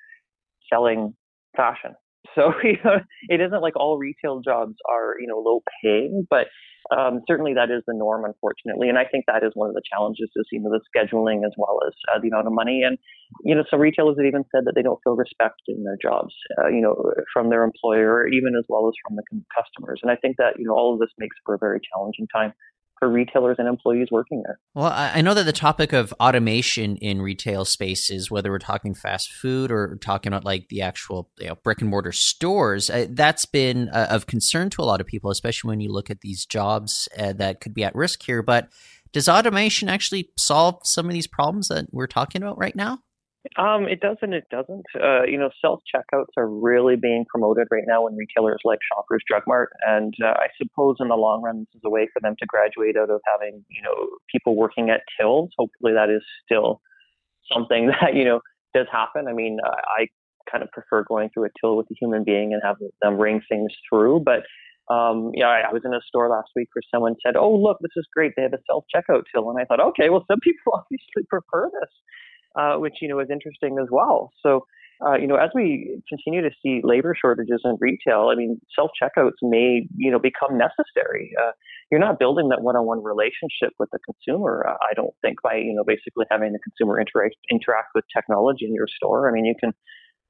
selling 0.73 1.15
fashion. 1.59 1.95
So, 2.35 2.53
you 2.63 2.77
know, 2.85 3.01
it 3.31 3.41
isn't 3.41 3.63
like 3.63 3.75
all 3.75 3.99
retail 3.99 4.43
jobs 4.45 4.77
are, 4.89 5.15
you 5.19 5.27
know, 5.27 5.39
low 5.39 5.63
paying, 5.83 6.27
but 6.29 6.47
um, 6.95 7.21
certainly 7.27 7.55
that 7.55 7.71
is 7.71 7.83
the 7.87 7.95
norm, 7.95 8.25
unfortunately. 8.25 8.89
And 8.89 8.99
I 8.99 9.05
think 9.05 9.25
that 9.27 9.43
is 9.43 9.53
one 9.55 9.69
of 9.69 9.75
the 9.75 9.83
challenges 9.91 10.31
is, 10.37 10.47
you 10.53 10.61
know, 10.61 10.71
the 10.71 10.81
scheduling 10.89 11.45
as 11.45 11.53
well 11.57 11.81
as 11.87 11.95
uh, 12.13 12.21
the 12.21 12.29
amount 12.29 12.47
of 12.47 12.53
money. 12.53 12.83
And, 12.87 12.97
you 13.45 13.55
know, 13.55 13.65
some 13.71 13.81
retailers 13.81 14.17
have 14.19 14.27
even 14.27 14.45
said 14.55 14.65
that 14.67 14.75
they 14.77 14.83
don't 14.83 15.01
feel 15.03 15.17
respect 15.17 15.61
in 15.69 15.85
their 15.85 15.99
jobs, 16.01 16.35
uh, 16.63 16.69
you 16.69 16.81
know, 16.81 16.95
from 17.33 17.51
their 17.51 17.65
employer, 17.65 18.29
even 18.29 18.55
as 18.57 18.65
well 18.69 18.89
as 18.89 18.95
from 19.03 19.17
the 19.17 19.25
customers. 19.51 20.01
And 20.03 20.11
I 20.13 20.17
think 20.17 20.37
that, 20.37 20.59
you 20.59 20.67
know, 20.67 20.75
all 20.75 20.95
of 20.95 21.01
this 21.01 21.11
makes 21.19 21.37
for 21.45 21.55
a 21.55 21.59
very 21.59 21.81
challenging 21.93 22.29
time 22.33 22.53
for 22.99 23.09
retailers 23.09 23.57
and 23.59 23.69
employees 23.69 24.09
working 24.11 24.43
there. 24.45 24.59
Well, 24.75 24.93
I 24.93 25.21
know 25.21 25.35
that 25.35 25.45
the 25.45 25.53
topic 25.53 25.93
of 25.93 26.13
automation 26.21 26.97
in 26.97 27.23
retail 27.23 27.65
spaces, 27.65 28.31
whether 28.31 28.51
we're 28.51 28.59
talking 28.59 28.95
fast 28.95 29.33
food 29.33 29.71
or 29.71 29.97
talking 30.01 30.33
about 30.33 30.45
like 30.45 30.69
the 30.69 30.83
actual 30.83 31.31
you 31.39 31.49
know, 31.49 31.55
brick 31.57 31.81
and 31.81 31.91
mortar 31.91 32.13
stores, 32.13 32.91
uh, 32.91 33.07
that's 33.11 33.45
been 33.45 33.89
uh, 33.91 34.09
of 34.11 34.27
concern 34.27 34.71
to 34.71 34.83
a 34.83 34.85
lot 34.85 35.01
of 35.01 35.07
people, 35.07 35.31
especially 35.31 35.69
when 35.69 35.81
you 35.81 35.93
look 35.93 36.11
at 36.11 36.21
these 36.21 36.45
jobs 36.45 37.09
uh, 37.19 37.33
that 37.35 37.61
could 37.61 37.75
be 37.75 37.85
at 37.85 37.95
risk 37.95 38.23
here. 38.23 38.43
But 38.43 38.69
does 39.13 39.29
automation 39.29 39.89
actually 39.89 40.31
solve 40.37 40.81
some 40.85 41.07
of 41.07 41.13
these 41.13 41.27
problems 41.27 41.69
that 41.69 41.87
we're 41.93 42.07
talking 42.07 42.43
about 42.43 42.59
right 42.59 42.77
now? 42.77 42.99
Um, 43.57 43.89
it 43.89 44.01
does 44.01 44.17
and 44.23 44.35
it 44.35 44.45
doesn't. 44.51 44.85
Uh, 44.95 45.23
you 45.25 45.39
know, 45.39 45.51
self 45.61 45.81
checkouts 45.95 46.33
are 46.37 46.49
really 46.49 46.97
being 46.97 47.25
promoted 47.29 47.69
right 47.71 47.85
now 47.87 48.07
in 48.07 48.17
retailers 48.17 48.61
like 48.65 48.79
Shoppers 48.93 49.23
Drug 49.29 49.43
Mart, 49.47 49.71
and 49.87 50.15
uh, 50.23 50.35
I 50.37 50.49
suppose 50.61 50.97
in 51.01 51.09
the 51.09 51.15
long 51.17 51.43
run, 51.43 51.61
this 51.61 51.77
is 51.77 51.83
a 51.85 51.91
way 51.91 52.09
for 52.13 52.21
them 52.21 52.35
to 52.39 52.47
graduate 52.47 52.97
out 52.97 53.11
of 53.11 53.21
having 53.27 53.65
you 53.69 53.83
know 53.83 54.09
people 54.31 54.57
working 54.57 54.91
at 54.91 55.03
tills. 55.19 55.51
Hopefully, 55.59 55.93
that 55.95 56.11
is 56.11 56.23
still 56.45 56.81
something 57.53 57.87
that 58.01 58.15
you 58.15 58.25
know 58.25 58.41
does 58.75 58.87
happen. 58.91 59.27
I 59.29 59.33
mean, 59.33 59.59
uh, 59.65 59.71
I 59.99 60.07
kind 60.51 60.63
of 60.63 60.71
prefer 60.71 61.05
going 61.05 61.31
through 61.33 61.47
a 61.47 61.49
till 61.61 61.77
with 61.77 61.87
a 61.91 61.95
human 62.01 62.25
being 62.25 62.53
and 62.53 62.63
having 62.65 62.91
them 63.03 63.19
ring 63.19 63.41
things 63.49 63.73
through, 63.89 64.21
but. 64.25 64.43
Um, 64.91 65.33
yeah, 65.35 65.49
I, 65.49 65.69
I 65.69 65.73
was 65.75 65.83
in 65.85 65.93
a 65.93 66.01
store 66.09 66.31
last 66.31 66.49
week 66.57 66.69
where 66.73 66.81
someone 66.91 67.15
said, 67.23 67.37
"Oh, 67.37 67.55
look, 67.55 67.77
this 67.83 67.93
is 67.95 68.07
great. 68.17 68.33
They 68.35 68.43
have 68.45 68.55
a 68.55 68.65
self 68.67 68.85
checkout 68.89 69.25
till," 69.31 69.51
and 69.51 69.61
I 69.61 69.67
thought, 69.67 69.81
"Okay, 69.81 70.09
well, 70.09 70.25
some 70.27 70.41
people 70.41 70.73
obviously 70.73 71.29
prefer 71.29 71.69
this." 71.79 71.91
Uh, 72.57 72.77
which 72.77 72.95
you 73.01 73.09
know 73.09 73.21
is 73.21 73.29
interesting 73.31 73.79
as 73.81 73.89
well. 73.91 74.31
So. 74.43 74.65
Uh, 75.01 75.15
you 75.15 75.29
know, 75.29 75.37
as 75.37 75.49
we 75.55 76.03
continue 76.09 76.43
to 76.43 76.51
see 76.61 76.81
labor 76.83 77.15
shortages 77.15 77.61
in 77.65 77.77
retail, 77.79 78.31
I 78.33 78.35
mean, 78.35 78.61
self 78.75 78.91
checkouts 79.01 79.39
may, 79.43 79.87
you 79.95 80.11
know, 80.11 80.19
become 80.19 80.59
necessary. 80.59 81.31
Uh, 81.41 81.53
you're 81.91 82.01
not 82.01 82.19
building 82.19 82.49
that 82.51 82.63
one-on-one 82.63 83.03
relationship 83.03 83.73
with 83.79 83.89
the 83.93 83.99
consumer. 84.05 84.67
Uh, 84.69 84.75
I 84.75 84.95
don't 84.95 85.15
think 85.23 85.41
by, 85.43 85.55
you 85.57 85.73
know, 85.73 85.85
basically 85.87 86.27
having 86.31 86.53
the 86.53 86.59
consumer 86.59 87.01
interact 87.01 87.37
interact 87.51 87.89
with 87.95 88.05
technology 88.15 88.67
in 88.67 88.75
your 88.75 88.89
store. 88.89 89.31
I 89.31 89.33
mean, 89.33 89.45
you 89.45 89.55
can, 89.59 89.73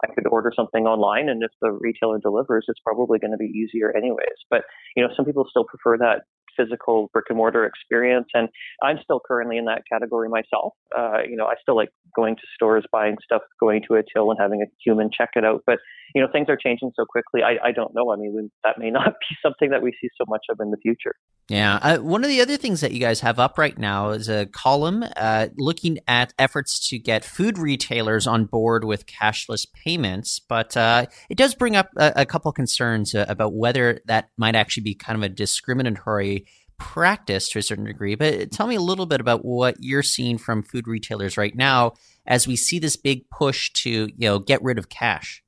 I 0.05 0.13
could 0.13 0.27
order 0.31 0.53
something 0.55 0.87
online, 0.87 1.29
and 1.29 1.43
if 1.43 1.51
the 1.61 1.73
retailer 1.73 2.19
delivers, 2.19 2.67
it's 2.69 2.81
probably 2.85 3.19
going 3.19 3.33
to 3.33 3.39
be 3.39 3.51
easier 3.51 3.91
anyways. 3.97 4.39
But 4.51 4.63
you 4.97 5.03
know, 5.03 5.11
some 5.17 5.25
people 5.25 5.47
still 5.51 5.65
prefer 5.65 5.99
that 5.99 6.23
physical 6.59 7.09
brick 7.12 7.27
and 7.29 7.38
mortar 7.38 7.64
experience. 7.64 8.27
And 8.35 8.49
I'm 8.83 8.99
still 9.03 9.21
currently 9.27 9.57
in 9.57 9.66
that 9.66 9.83
category 9.90 10.29
myself. 10.29 10.73
Uh, 10.97 11.18
you 11.29 11.37
know, 11.37 11.47
I 11.47 11.55
still 11.62 11.77
like 11.77 11.90
going 12.16 12.35
to 12.37 12.42
stores, 12.55 12.85
buying 12.90 13.16
stuff, 13.25 13.42
going 13.61 13.83
to 13.88 13.94
a 13.94 14.03
till 14.12 14.31
and 14.31 14.38
having 14.40 14.62
a 14.62 14.66
human 14.85 15.09
check 15.16 15.31
it 15.37 15.44
out. 15.44 15.62
But, 15.66 15.79
you 16.14 16.23
know, 16.23 16.29
things 16.31 16.49
are 16.49 16.57
changing 16.57 16.92
so 16.97 17.05
quickly. 17.05 17.42
I, 17.42 17.68
I 17.68 17.73
don't 17.73 17.94
know. 17.94 18.12
I 18.12 18.16
mean, 18.16 18.35
we, 18.35 18.51
that 18.64 18.79
may 18.79 18.90
not 18.90 19.07
be 19.21 19.37
something 19.42 19.71
that 19.71 19.83
we 19.83 19.92
see 20.01 20.09
so 20.16 20.25
much 20.29 20.47
of 20.51 20.59
in 20.61 20.71
the 20.71 20.77
future. 20.77 21.14
Yeah. 21.49 21.77
Uh, 21.77 21.99
one 21.99 22.25
of 22.25 22.29
the 22.29 22.40
other 22.40 22.57
things 22.57 22.81
that 22.83 22.92
you 22.92 23.01
guys 23.01 23.21
have 23.21 23.38
up 23.38 23.57
right 23.57 23.77
now 23.79 24.11
is 24.11 24.29
a 24.29 24.47
column 24.47 25.05
uh, 25.16 25.49
looking 25.57 25.99
at 26.07 26.35
efforts 26.38 26.88
to 26.90 26.99
get 26.99 27.25
food 27.25 27.59
retailers 27.59 28.27
on 28.27 28.44
board 28.44 28.85
with 28.85 29.07
cashless 29.07 29.66
payments. 29.73 30.40
But 30.40 30.77
uh, 30.77 31.07
it 31.31 31.38
does 31.38 31.55
bring 31.55 31.75
up 31.75 31.88
a, 31.97 32.12
a 32.16 32.27
couple 32.27 32.53
concerns 32.53 33.14
uh, 33.14 33.25
about 33.29 33.55
whether 33.55 34.01
that 34.07 34.29
might 34.37 34.55
actually 34.55 34.83
be 34.83 34.94
kind 34.94 35.16
of 35.16 35.23
a 35.23 35.29
discriminatory 35.29 36.47
practice 36.79 37.49
to 37.51 37.59
a 37.59 37.62
certain 37.62 37.85
degree. 37.85 38.14
But 38.14 38.51
tell 38.51 38.66
me 38.66 38.77
a 38.77 38.81
little 38.81 39.07
bit 39.07 39.21
about 39.21 39.44
what 39.44 39.77
you're 39.81 40.03
seeing 40.03 40.38
from 40.38 40.62
food 40.62 40.87
retailers 40.87 41.37
right 41.37 41.55
now 41.55 41.94
as 42.27 42.47
we 42.47 42.57
see 42.57 42.79
this 42.79 42.97
big 42.97 43.29
push 43.31 43.71
to 43.73 43.90
you 43.90 44.29
know 44.29 44.38
get 44.38 44.62
rid 44.62 44.79
of 44.79 44.88
cash. 44.88 45.42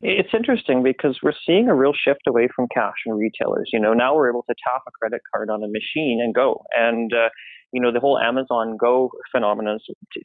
It's 0.00 0.32
interesting 0.32 0.84
because 0.84 1.18
we're 1.22 1.32
seeing 1.44 1.68
a 1.68 1.74
real 1.74 1.92
shift 1.92 2.20
away 2.28 2.48
from 2.54 2.68
cash 2.72 2.94
and 3.04 3.18
retailers. 3.18 3.70
You 3.72 3.80
know, 3.80 3.94
now 3.94 4.14
we're 4.14 4.30
able 4.30 4.44
to 4.48 4.54
tap 4.64 4.82
a 4.86 4.90
credit 4.92 5.20
card 5.34 5.50
on 5.50 5.62
a 5.64 5.66
machine 5.66 6.20
and 6.22 6.32
go. 6.32 6.62
And 6.76 7.12
uh, 7.12 7.30
you 7.72 7.80
know, 7.80 7.92
the 7.92 8.00
whole 8.00 8.18
Amazon 8.18 8.76
Go 8.76 9.10
phenomenon 9.32 9.78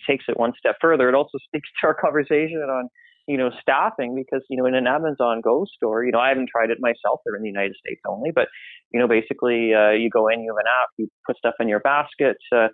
takes 0.07 0.25
it 0.27 0.37
one 0.39 0.53
step 0.57 0.75
further. 0.79 1.09
It 1.09 1.15
also 1.15 1.37
speaks 1.45 1.69
to 1.81 1.87
our 1.87 1.95
conversation 1.95 2.57
on 2.57 2.89
you 3.27 3.37
know 3.37 3.51
staffing 3.61 4.13
because 4.15 4.45
you 4.49 4.57
know 4.57 4.67
in 4.67 4.75
an 4.75 4.85
Amazon 4.85 5.41
Go 5.43 5.65
store, 5.75 6.05
you 6.05 6.11
know, 6.11 6.19
I 6.19 6.29
haven't 6.29 6.49
tried 6.51 6.69
it 6.69 6.77
myself. 6.79 7.21
They're 7.25 7.35
in 7.35 7.41
the 7.41 7.49
United 7.49 7.75
States 7.83 8.01
only, 8.07 8.29
but 8.29 8.49
you 8.91 8.99
know, 8.99 9.07
basically 9.07 9.73
uh, 9.73 9.91
you 9.91 10.11
go 10.11 10.27
in, 10.27 10.41
you 10.41 10.53
have 10.53 10.63
an 10.63 10.69
app, 10.69 10.89
you 10.97 11.07
put 11.25 11.37
stuff 11.37 11.55
in 11.59 11.67
your 11.67 11.79
basket. 11.79 12.37
Uh, 12.55 12.67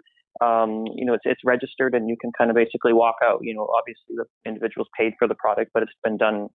um, 0.44 0.86
you 0.96 1.06
know, 1.06 1.14
it's, 1.14 1.24
it's 1.26 1.42
registered 1.46 1.96
and 1.96 2.08
you 2.08 2.16
can 2.20 2.32
kind 2.38 2.50
of 2.50 2.56
basically 2.56 2.94
walk 2.94 3.16
out. 3.24 3.40
You 3.42 3.56
know, 3.56 3.68
obviously 3.78 4.16
the 4.16 4.26
individual's 4.46 4.90
paid 4.98 5.14
for 5.18 5.28
the 5.30 5.36
product, 5.36 5.72
but 5.74 5.84
it's 5.84 5.92
been 6.04 6.18
done 6.18 6.50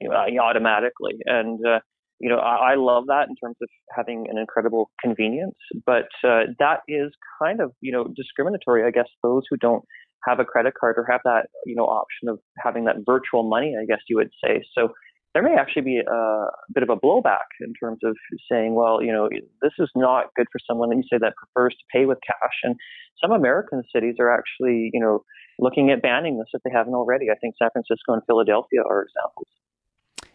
you 0.00 0.08
know, 0.08 0.16
uh, 0.16 0.42
automatically. 0.42 1.14
And, 1.26 1.58
uh, 1.66 1.80
you 2.20 2.28
know, 2.28 2.38
I, 2.38 2.72
I, 2.72 2.74
love 2.76 3.04
that 3.06 3.28
in 3.28 3.36
terms 3.36 3.56
of 3.62 3.68
having 3.94 4.26
an 4.30 4.38
incredible 4.38 4.90
convenience, 5.02 5.56
but 5.86 6.08
uh, 6.22 6.52
that 6.58 6.80
is 6.86 7.10
kind 7.42 7.60
of, 7.60 7.72
you 7.80 7.92
know, 7.92 8.12
discriminatory, 8.14 8.84
I 8.84 8.90
guess, 8.90 9.08
those 9.22 9.42
who 9.48 9.56
don't 9.56 9.84
have 10.28 10.38
a 10.38 10.44
credit 10.44 10.74
card 10.78 10.96
or 10.98 11.06
have 11.10 11.20
that, 11.24 11.46
you 11.64 11.74
know, 11.74 11.84
option 11.84 12.28
of 12.28 12.38
having 12.58 12.84
that 12.84 12.96
virtual 13.06 13.48
money, 13.48 13.74
I 13.80 13.86
guess 13.86 14.00
you 14.08 14.16
would 14.16 14.30
say. 14.44 14.62
So 14.76 14.88
there 15.34 15.42
may 15.42 15.54
actually 15.54 15.82
be 15.82 16.00
a 16.00 16.46
bit 16.74 16.82
of 16.82 16.90
a 16.90 16.96
blowback 16.96 17.46
in 17.60 17.72
terms 17.74 18.00
of 18.04 18.16
saying, 18.50 18.74
well, 18.74 19.02
you 19.02 19.12
know, 19.12 19.28
this 19.62 19.72
is 19.78 19.88
not 19.94 20.34
good 20.34 20.46
for 20.50 20.58
someone 20.68 20.90
that 20.90 20.96
you 20.96 21.04
say 21.10 21.18
that 21.20 21.34
prefers 21.36 21.74
to 21.74 21.84
pay 21.98 22.04
with 22.04 22.18
cash. 22.26 22.58
And 22.64 22.74
some 23.22 23.30
American 23.30 23.82
cities 23.94 24.16
are 24.18 24.32
actually, 24.32 24.90
you 24.92 25.00
know, 25.00 25.22
looking 25.60 25.90
at 25.90 26.02
banning 26.02 26.38
this 26.38 26.48
if 26.52 26.62
they 26.64 26.70
haven't 26.74 26.94
already. 26.94 27.30
I 27.30 27.36
think 27.36 27.54
San 27.62 27.70
Francisco 27.72 28.12
and 28.12 28.22
Philadelphia 28.26 28.80
are 28.82 29.02
examples. 29.02 29.46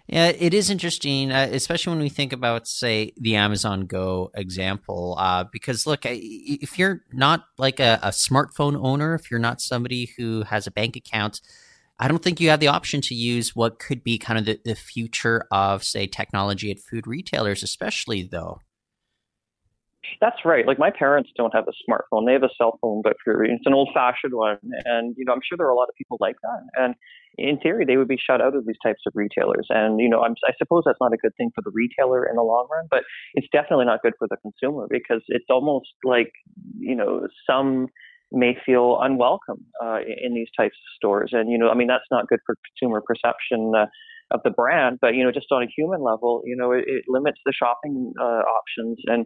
Yeah, 0.08 0.28
it 0.28 0.54
is 0.54 0.70
interesting, 0.70 1.32
uh, 1.32 1.50
especially 1.52 1.92
when 1.92 2.04
we 2.04 2.10
think 2.10 2.32
about, 2.32 2.68
say, 2.68 3.12
the 3.18 3.36
Amazon 3.36 3.88
Go 3.88 4.30
example. 4.36 5.16
Uh, 5.18 5.46
because 5.52 5.88
look, 5.88 6.02
if 6.06 6.78
you're 6.78 7.02
not 7.12 7.46
like 7.58 7.80
a, 7.80 8.00
a, 8.04 8.10
smartphone 8.10 8.80
owner, 8.80 9.16
if 9.16 9.32
you're 9.32 9.40
not 9.40 9.62
somebody 9.62 10.12
who 10.16 10.44
has 10.44 10.68
a 10.68 10.72
bank 10.72 10.96
account, 10.96 11.42
I 11.98 12.08
don't 12.08 12.22
think 12.22 12.40
you 12.40 12.50
have 12.50 12.60
the 12.60 12.68
option 12.68 13.02
to 13.02 13.16
use 13.16 13.56
what 13.56 13.80
could 13.80 14.04
be 14.04 14.20
kind 14.20 14.38
of 14.38 14.46
the, 14.46 14.60
the 14.64 14.76
future 14.76 15.48
of, 15.50 15.84
say, 15.84 16.06
technology 16.06 16.70
at 16.70 16.80
food 16.80 17.08
retailers, 17.08 17.64
especially 17.64 18.22
though. 18.22 18.60
That's 20.22 20.38
right. 20.46 20.66
Like 20.66 20.80
my 20.80 20.92
parents 20.92 21.30
don't 21.36 21.54
have 21.54 21.66
a 21.68 21.76
smartphone; 21.90 22.26
they 22.26 22.34
have 22.34 22.44
a 22.44 22.50
cell 22.58 22.78
phone, 22.82 23.02
but 23.04 23.16
for, 23.24 23.44
it's 23.44 23.66
an 23.66 23.74
old-fashioned 23.74 24.34
one. 24.34 24.58
And 24.86 25.16
you 25.18 25.26
know, 25.26 25.34
I'm 25.34 25.42
sure 25.48 25.58
there 25.58 25.68
are 25.68 25.72
a 25.72 25.76
lot 25.76 25.90
of 25.90 25.96
people 25.98 26.18
like 26.20 26.36
that. 26.42 26.62
And 26.76 26.96
in 27.38 27.60
theory, 27.60 27.86
they 27.86 27.98
would 27.98 28.08
be 28.08 28.18
shut 28.18 28.42
out 28.42 28.56
of 28.56 28.66
these 28.66 28.78
types 28.84 29.02
of 29.06 29.14
retailers. 29.16 29.68
And 29.70 30.00
you 30.00 30.10
know, 30.10 30.22
I'm, 30.22 30.36
I 30.48 30.54
suppose 30.58 30.84
that's 30.86 31.00
not 31.02 31.14
a 31.14 31.18
good 31.18 31.36
thing 31.38 31.52
for 31.54 31.62
the 31.62 31.72
retailer 31.74 32.26
in 32.26 32.36
the 32.36 32.44
long 32.44 32.68
run, 32.72 32.88
but 32.90 33.04
it's 33.34 33.48
definitely 33.52 33.86
not 33.86 34.02
good 34.02 34.14
for 34.18 34.28
the 34.30 34.38
consumer 34.38 34.88
because 34.90 35.22
it's 35.28 35.50
almost 35.50 35.90
like 36.04 36.32
you 36.80 36.96
know 36.96 37.28
some 37.50 37.88
may 38.32 38.58
feel 38.66 39.00
unwelcome 39.02 39.64
uh, 39.84 40.00
in 40.00 40.34
these 40.34 40.50
types 40.58 40.76
of 40.76 40.96
stores. 40.96 41.32
And, 41.34 41.50
you 41.50 41.58
know, 41.58 41.70
I 41.70 41.76
mean, 41.76 41.88
that's 41.88 42.10
not 42.12 42.28
good 42.28 42.40
for 42.46 42.56
consumer 42.68 43.02
perception 43.06 43.74
uh, 43.76 43.86
of 44.32 44.42
the 44.44 44.50
brand, 44.50 45.00
but, 45.02 45.16
you 45.16 45.24
know, 45.24 45.32
just 45.32 45.48
on 45.52 45.64
a 45.64 45.68
human 45.76 46.02
level, 46.02 46.42
you 46.46 46.56
know, 46.56 46.72
it, 46.72 46.84
it 46.88 47.06
limits 47.08 47.40
the 47.46 47.54
shopping 47.54 48.14
uh, 48.20 48.42
options. 48.44 48.98
And 49.06 49.26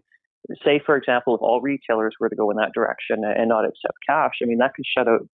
say, 0.64 0.82
for 0.86 0.96
example, 0.96 1.36
if 1.36 1.42
all 1.42 1.62
retailers 1.62 2.16
were 2.20 2.30
to 2.30 2.36
go 2.36 2.50
in 2.52 2.58
that 2.58 2.72
direction 2.74 3.24
and 3.24 3.50
not 3.50 3.66
accept 3.66 3.98
cash, 4.08 4.36
I 4.42 4.46
mean, 4.46 4.60
that 4.60 4.74
could 4.74 4.86
shut 4.86 5.08
out, 5.08 5.28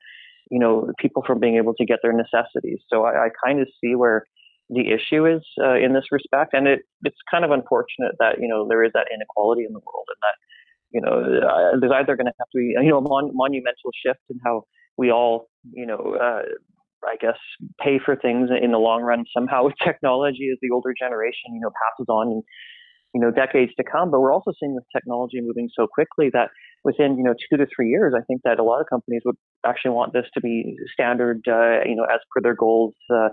you 0.50 0.60
know, 0.60 0.92
people 1.00 1.24
from 1.26 1.40
being 1.40 1.58
able 1.58 1.74
to 1.76 1.86
get 1.86 2.00
their 2.02 2.14
necessities. 2.14 2.80
So 2.92 3.04
I, 3.04 3.26
I 3.26 3.30
kind 3.46 3.62
of 3.62 3.68
see 3.82 3.96
where 3.96 4.26
the 4.70 4.92
issue 4.92 5.26
is 5.26 5.44
uh, 5.64 5.76
in 5.76 5.94
this 5.94 6.06
respect. 6.12 6.54
And 6.54 6.68
it, 6.68 6.80
it's 7.04 7.18
kind 7.30 7.46
of 7.46 7.52
unfortunate 7.52 8.16
that, 8.20 8.40
you 8.40 8.48
know, 8.48 8.68
there 8.68 8.84
is 8.84 8.92
that 8.94 9.08
inequality 9.14 9.64
in 9.64 9.74
the 9.74 9.80
world 9.80 10.08
and 10.10 10.22
that, 10.22 10.38
you 10.92 11.02
know, 11.02 11.48
uh, 11.48 11.80
there's 11.80 11.92
either 11.94 12.16
going 12.16 12.26
to 12.26 12.34
have 12.40 12.50
to 12.52 12.58
be, 12.58 12.74
you 12.82 12.90
know, 12.90 12.98
a 12.98 13.02
mon- 13.02 13.32
monumental 13.34 13.92
shift 14.06 14.22
in 14.30 14.40
how 14.44 14.64
we 14.98 15.12
all, 15.12 15.50
you 15.72 15.86
know, 15.86 16.18
uh, 16.20 16.42
I 17.06 17.18
guess 17.22 17.38
pay 17.80 18.00
for 18.04 18.16
things 18.16 18.50
in 18.50 18.72
the 18.72 18.80
long 18.80 19.04
run 19.04 19.26
somehow 19.36 19.66
with 19.66 19.76
technology 19.84 20.50
as 20.52 20.58
the 20.62 20.74
older 20.74 20.94
generation, 20.98 21.54
you 21.54 21.62
know, 21.62 21.70
passes 21.70 22.08
on 22.10 22.28
and, 22.28 22.44
you 23.16 23.22
know, 23.22 23.32
decades 23.32 23.72
to 23.78 23.84
come. 23.90 24.12
But 24.12 24.20
we're 24.20 24.34
also 24.34 24.52
seeing 24.60 24.76
with 24.76 24.84
technology 24.94 25.40
moving 25.40 25.70
so 25.74 25.88
quickly 25.88 26.30
that 26.34 26.50
within, 26.84 27.18
you 27.18 27.24
know, 27.24 27.34
two 27.50 27.56
to 27.56 27.66
three 27.74 27.88
years, 27.88 28.14
I 28.16 28.22
think 28.26 28.42
that 28.44 28.60
a 28.60 28.64
lot 28.64 28.82
of 28.82 28.88
companies 28.90 29.22
would 29.24 29.38
actually 29.66 29.92
want 29.92 30.12
this 30.12 30.26
to 30.34 30.42
be 30.42 30.76
standard, 30.94 31.40
uh, 31.48 31.80
you 31.86 31.96
know, 31.96 32.04
as 32.04 32.20
per 32.36 32.42
their 32.42 32.56
goals 32.56 32.94
uh, 33.10 33.30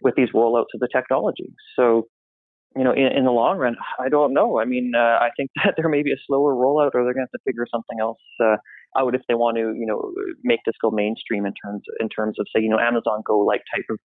with 0.00 0.14
these 0.14 0.28
rollouts 0.32 0.70
of 0.72 0.78
the 0.78 0.88
technology. 0.94 1.52
So, 1.74 2.06
you 2.76 2.84
know, 2.84 2.92
in, 2.92 3.10
in 3.10 3.24
the 3.24 3.32
long 3.32 3.58
run, 3.58 3.74
I 3.98 4.08
don't 4.08 4.32
know. 4.32 4.60
I 4.60 4.66
mean, 4.66 4.92
uh, 4.94 5.18
I 5.20 5.30
think 5.36 5.50
that 5.64 5.74
there 5.76 5.88
may 5.88 6.04
be 6.04 6.12
a 6.12 6.20
slower 6.28 6.54
rollout, 6.54 6.92
or 6.94 7.02
they're 7.02 7.12
going 7.12 7.26
to 7.26 7.32
have 7.32 7.40
to 7.40 7.44
figure 7.44 7.66
something 7.68 7.98
else 8.00 8.22
uh, 8.40 8.56
out 8.96 9.14
if 9.14 9.22
they 9.28 9.34
want 9.34 9.56
to, 9.56 9.74
you 9.76 9.86
know, 9.86 10.12
make 10.42 10.60
this 10.66 10.74
go 10.80 10.90
mainstream 10.90 11.46
in 11.46 11.52
terms 11.54 11.82
in 12.00 12.08
terms 12.08 12.38
of 12.38 12.46
say, 12.54 12.62
you 12.62 12.68
know, 12.68 12.78
Amazon 12.78 13.22
Go 13.26 13.38
like 13.40 13.62
type 13.74 13.84
of 13.90 13.98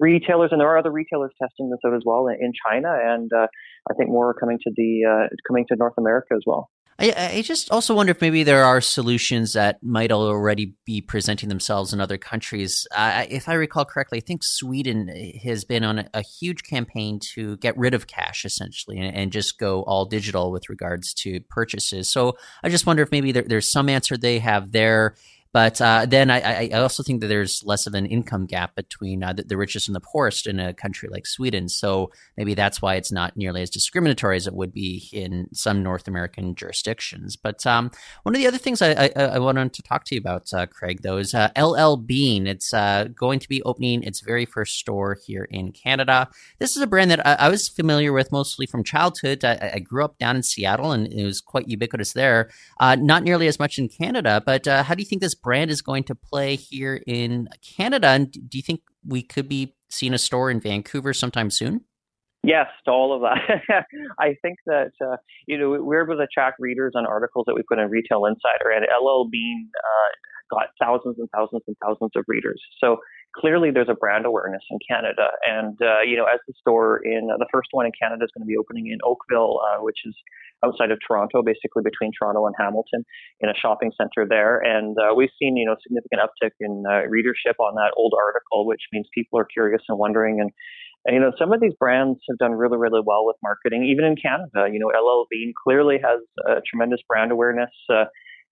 retailers, 0.00 0.50
and 0.52 0.60
there 0.60 0.68
are 0.68 0.78
other 0.78 0.92
retailers 0.92 1.32
testing 1.40 1.70
this 1.70 1.78
out 1.86 1.94
as 1.94 2.02
well 2.04 2.28
in, 2.28 2.36
in 2.40 2.52
China, 2.66 2.92
and 2.92 3.30
uh, 3.32 3.46
I 3.90 3.94
think 3.94 4.10
more 4.10 4.30
are 4.30 4.34
coming 4.34 4.58
to 4.64 4.72
the 4.76 5.04
uh, 5.04 5.28
coming 5.48 5.64
to 5.68 5.76
North 5.76 5.94
America 5.98 6.34
as 6.34 6.42
well. 6.46 6.70
I, 6.98 7.32
I, 7.36 7.42
just 7.42 7.72
also 7.72 7.94
wonder 7.94 8.12
if 8.12 8.20
maybe 8.20 8.44
there 8.44 8.64
are 8.64 8.80
solutions 8.80 9.54
that 9.54 9.82
might 9.82 10.12
already 10.12 10.74
be 10.84 11.00
presenting 11.00 11.48
themselves 11.48 11.92
in 11.92 12.00
other 12.00 12.16
countries. 12.16 12.86
Uh, 12.94 13.24
if 13.28 13.48
I 13.48 13.54
recall 13.54 13.84
correctly, 13.84 14.18
I 14.18 14.20
think 14.20 14.44
Sweden 14.44 15.08
has 15.42 15.64
been 15.64 15.82
on 15.82 15.98
a, 15.98 16.10
a 16.14 16.22
huge 16.22 16.62
campaign 16.62 17.18
to 17.34 17.56
get 17.56 17.76
rid 17.76 17.94
of 17.94 18.06
cash 18.06 18.44
essentially 18.44 18.98
and, 18.98 19.14
and, 19.14 19.32
just 19.32 19.58
go 19.58 19.82
all 19.82 20.04
digital 20.04 20.52
with 20.52 20.68
regards 20.68 21.12
to 21.12 21.40
purchases. 21.50 22.08
So 22.08 22.36
I 22.62 22.68
just 22.68 22.86
wonder 22.86 23.02
if 23.02 23.10
maybe 23.10 23.32
there, 23.32 23.42
there's 23.42 23.70
some 23.70 23.88
answer 23.88 24.16
they 24.16 24.38
have 24.38 24.70
there 24.70 25.16
but 25.54 25.80
uh, 25.80 26.04
then 26.04 26.32
I, 26.32 26.66
I, 26.66 26.80
also 26.80 27.04
think 27.04 27.20
that 27.20 27.28
there's 27.28 27.62
less 27.62 27.86
of 27.86 27.94
an 27.94 28.06
income 28.06 28.44
gap 28.44 28.74
between 28.74 29.22
uh, 29.22 29.32
the, 29.34 29.44
the, 29.44 29.56
richest 29.56 29.86
and 29.86 29.94
the 29.94 30.00
poorest 30.00 30.48
in 30.48 30.58
a 30.58 30.74
country 30.74 31.08
like 31.08 31.28
Sweden. 31.28 31.68
So 31.68 32.10
maybe 32.36 32.54
that's 32.54 32.82
why 32.82 32.96
it's 32.96 33.12
not 33.12 33.36
nearly 33.36 33.62
as 33.62 33.70
discriminatory 33.70 34.36
as 34.36 34.48
it 34.48 34.54
would 34.54 34.72
be 34.72 35.08
in 35.12 35.46
some 35.52 35.80
North 35.80 36.08
American 36.08 36.56
jurisdictions. 36.56 37.36
But 37.36 37.64
um, 37.68 37.92
one 38.24 38.34
of 38.34 38.40
the 38.40 38.48
other 38.48 38.58
things 38.58 38.82
I, 38.82 39.12
I, 39.14 39.38
wanted 39.38 39.72
to 39.74 39.82
talk 39.82 40.02
to 40.06 40.16
you 40.16 40.20
about, 40.20 40.52
uh, 40.52 40.66
Craig, 40.66 41.02
though, 41.02 41.18
is 41.18 41.34
LL 41.34 41.76
uh, 41.76 41.96
Bean. 41.98 42.48
It's 42.48 42.74
uh, 42.74 43.06
going 43.14 43.38
to 43.38 43.48
be 43.48 43.62
opening 43.62 44.02
its 44.02 44.22
very 44.22 44.46
first 44.46 44.80
store 44.80 45.16
here 45.24 45.44
in 45.52 45.70
Canada. 45.70 46.28
This 46.58 46.74
is 46.74 46.82
a 46.82 46.88
brand 46.88 47.12
that 47.12 47.24
I, 47.24 47.48
was 47.48 47.68
familiar 47.68 48.12
with 48.12 48.32
mostly 48.32 48.66
from 48.66 48.82
childhood. 48.82 49.44
I, 49.44 49.78
grew 49.78 50.04
up 50.04 50.18
down 50.18 50.34
in 50.34 50.42
Seattle, 50.42 50.90
and 50.90 51.06
it 51.12 51.24
was 51.24 51.40
quite 51.40 51.68
ubiquitous 51.68 52.12
there. 52.12 52.50
Uh, 52.80 52.96
not 52.96 53.22
nearly 53.22 53.46
as 53.46 53.60
much 53.60 53.78
in 53.78 53.88
Canada, 53.88 54.42
but 54.44 54.66
how 54.66 54.96
do 54.96 55.00
you 55.00 55.06
think 55.06 55.22
this 55.22 55.43
brand 55.44 55.70
is 55.70 55.82
going 55.82 56.02
to 56.04 56.14
play 56.14 56.56
here 56.56 57.00
in 57.06 57.48
Canada. 57.62 58.08
And 58.08 58.32
do 58.32 58.58
you 58.58 58.62
think 58.62 58.80
we 59.06 59.22
could 59.22 59.48
be 59.48 59.76
seeing 59.90 60.14
a 60.14 60.18
store 60.18 60.50
in 60.50 60.58
Vancouver 60.58 61.12
sometime 61.12 61.50
soon? 61.50 61.82
Yes, 62.42 62.66
to 62.84 62.90
all 62.90 63.14
of 63.14 63.22
that. 63.22 63.84
I 64.18 64.36
think 64.42 64.58
that 64.66 64.92
uh, 65.00 65.16
you 65.46 65.56
know 65.56 65.70
we're 65.82 66.04
able 66.04 66.18
to 66.18 66.26
track 66.32 66.54
readers 66.58 66.92
on 66.94 67.06
articles 67.06 67.44
that 67.46 67.54
we 67.54 67.62
put 67.66 67.78
in 67.78 67.88
Retail 67.88 68.26
Insider, 68.26 68.70
and 68.70 68.84
LL 68.84 69.28
Bean 69.30 69.70
uh, 69.78 70.56
got 70.58 70.68
thousands 70.78 71.16
and 71.18 71.28
thousands 71.34 71.62
and 71.66 71.76
thousands 71.82 72.10
of 72.16 72.24
readers. 72.28 72.60
So 72.80 72.98
clearly, 73.38 73.70
there's 73.70 73.88
a 73.90 73.94
brand 73.94 74.26
awareness 74.26 74.62
in 74.70 74.78
Canada, 74.88 75.28
and 75.46 75.76
uh, 75.82 76.00
you 76.06 76.16
know, 76.16 76.24
as 76.24 76.40
the 76.46 76.54
store 76.60 77.00
in 77.04 77.28
uh, 77.32 77.36
the 77.38 77.48
first 77.52 77.68
one 77.72 77.86
in 77.86 77.92
Canada 78.00 78.24
is 78.24 78.30
going 78.36 78.46
to 78.46 78.50
be 78.50 78.56
opening 78.56 78.86
in 78.86 78.98
Oakville, 79.04 79.60
uh, 79.60 79.82
which 79.82 79.98
is 80.04 80.14
outside 80.64 80.90
of 80.90 80.98
Toronto, 81.06 81.42
basically 81.42 81.82
between 81.84 82.10
Toronto 82.16 82.46
and 82.46 82.54
Hamilton, 82.58 83.04
in 83.40 83.48
a 83.48 83.54
shopping 83.54 83.92
center 83.96 84.26
there. 84.26 84.58
And 84.58 84.96
uh, 84.96 85.14
we've 85.14 85.32
seen, 85.40 85.56
you 85.56 85.66
know, 85.66 85.76
significant 85.82 86.22
uptick 86.24 86.56
in 86.60 86.84
uh, 86.88 87.06
readership 87.08 87.56
on 87.60 87.74
that 87.74 87.92
old 87.96 88.14
article, 88.16 88.66
which 88.66 88.80
means 88.92 89.06
people 89.14 89.38
are 89.38 89.44
curious 89.44 89.82
and 89.88 89.98
wondering. 89.98 90.40
And, 90.40 90.50
and, 91.04 91.14
you 91.14 91.20
know, 91.20 91.32
some 91.38 91.52
of 91.52 91.60
these 91.60 91.74
brands 91.78 92.20
have 92.30 92.38
done 92.38 92.52
really, 92.52 92.78
really 92.78 93.02
well 93.04 93.26
with 93.26 93.36
marketing, 93.42 93.84
even 93.84 94.04
in 94.04 94.16
Canada. 94.16 94.72
You 94.72 94.80
know, 94.80 94.88
LL 94.88 95.26
Bean 95.30 95.52
clearly 95.52 95.98
has 96.02 96.20
uh, 96.48 96.60
tremendous 96.68 97.00
brand 97.06 97.30
awareness. 97.30 97.70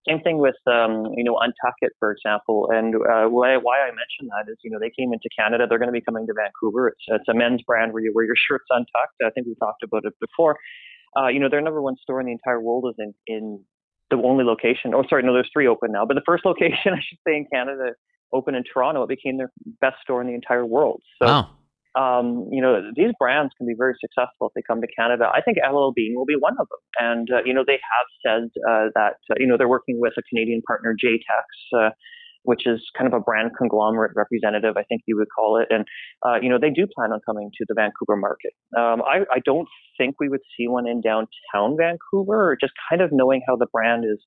Same 0.09 0.21
thing 0.21 0.39
with, 0.39 0.57
um, 0.67 1.07
you 1.17 1.23
know, 1.23 1.39
Untuckit, 1.39 1.91
for 1.99 2.11
example. 2.11 2.69
And 2.73 2.95
uh, 2.97 3.29
why, 3.29 3.57
why 3.57 3.81
I 3.81 3.87
mention 3.87 4.27
that 4.31 4.51
is, 4.51 4.59
you 4.65 4.71
know, 4.71 4.79
they 4.81 4.91
came 4.91 5.13
into 5.13 5.29
Canada. 5.37 5.67
They're 5.69 5.79
going 5.79 5.93
to 5.93 5.93
be 5.93 6.01
coming 6.01 6.27
to 6.27 6.35
Vancouver. 6.35 6.89
It's, 6.89 7.05
it's 7.07 7.29
a 7.29 7.35
men's 7.35 7.63
brand 7.63 7.93
where 7.93 8.03
you 8.03 8.13
wear 8.15 8.25
your 8.25 8.37
shirts 8.37 8.65
untucked. 8.71 9.23
I 9.25 9.31
think 9.31 9.47
we 9.47 9.55
talked 9.55 9.83
about 9.83 10.05
it 10.05 10.15
before. 10.21 10.57
Uh, 11.17 11.29
you 11.29 11.39
know, 11.39 11.49
their 11.49 11.61
number 11.61 11.81
one 11.81 11.97
store 12.03 12.21
in 12.21 12.27
the 12.27 12.33
entire 12.33 12.61
world 12.61 12.87
is 12.89 12.95
in, 12.99 13.15
in 13.27 13.65
the 14.11 14.17
only 14.17 14.45
location. 14.45 14.95
Oh, 14.95 15.05
sorry, 15.09 15.23
no, 15.23 15.33
there's 15.33 15.51
three 15.53 15.69
open 15.69 15.93
now, 15.93 16.05
but 16.05 16.15
the 16.15 16.23
first 16.27 16.45
location, 16.47 16.93
I 16.93 17.01
should 17.01 17.19
say, 17.27 17.37
in 17.37 17.47
Canada, 17.53 17.93
open 18.33 18.55
in 18.55 18.65
Toronto. 18.65 19.03
It 19.03 19.09
became 19.09 19.37
their 19.37 19.53
best 19.81 19.97
store 20.03 20.21
in 20.21 20.27
the 20.27 20.35
entire 20.35 20.67
world. 20.67 21.03
So, 21.21 21.27
wow. 21.27 21.51
Um, 21.95 22.49
you 22.51 22.63
know, 22.63 22.91
these 22.97 23.13
brands 23.19 23.53
can 23.59 23.67
be 23.67 23.75
very 23.77 23.95
successful 24.01 24.49
if 24.49 24.55
they 24.55 24.63
come 24.67 24.81
to 24.81 24.89
Canada. 24.97 25.29
I 25.33 25.41
think 25.43 25.59
LL 25.59 25.93
Bean 25.95 26.15
will 26.17 26.25
be 26.25 26.37
one 26.39 26.55
of 26.59 26.67
them. 26.69 26.83
And, 26.99 27.29
uh, 27.31 27.43
you 27.45 27.53
know, 27.53 27.65
they 27.67 27.79
have 27.81 28.09
said 28.25 28.51
uh, 28.69 28.89
that, 28.95 29.17
uh, 29.31 29.35
you 29.37 29.47
know, 29.47 29.57
they're 29.59 29.69
working 29.69 30.01
with 30.01 30.15
a 30.17 30.23
Canadian 30.23 30.63
partner, 30.67 30.97
JTEX, 30.97 31.79
uh, 31.79 31.91
which 32.45 32.67
is 32.67 32.81
kind 32.97 33.07
of 33.07 33.13
a 33.13 33.21
brand 33.21 33.53
conglomerate 33.57 34.13
representative, 34.17 34.77
I 34.77 34.83
think 34.85 35.03
you 35.07 35.17
would 35.17 35.29
call 35.37 35.61
it. 35.61 35.69
And, 35.71 35.85
uh, 36.27 36.41
you 36.41 36.49
know, 36.49 36.59
they 36.59 36.71
do 36.71 36.87
plan 36.93 37.13
on 37.13 37.21
coming 37.27 37.51
to 37.57 37.65
the 37.69 37.75
Vancouver 37.75 38.17
market. 38.17 38.53
Um, 38.77 39.03
I, 39.03 39.25
I 39.31 39.39
don't 39.45 39.69
think 39.99 40.17
we 40.19 40.29
would 40.29 40.41
see 40.57 40.67
one 40.69 40.89
in 40.89 41.01
downtown 41.01 41.77
Vancouver, 41.77 42.51
or 42.51 42.57
just 42.61 42.73
kind 42.91 43.03
of 43.03 43.11
knowing 43.13 43.43
how 43.47 43.57
the 43.57 43.67
brand 43.71 44.05
is 44.05 44.19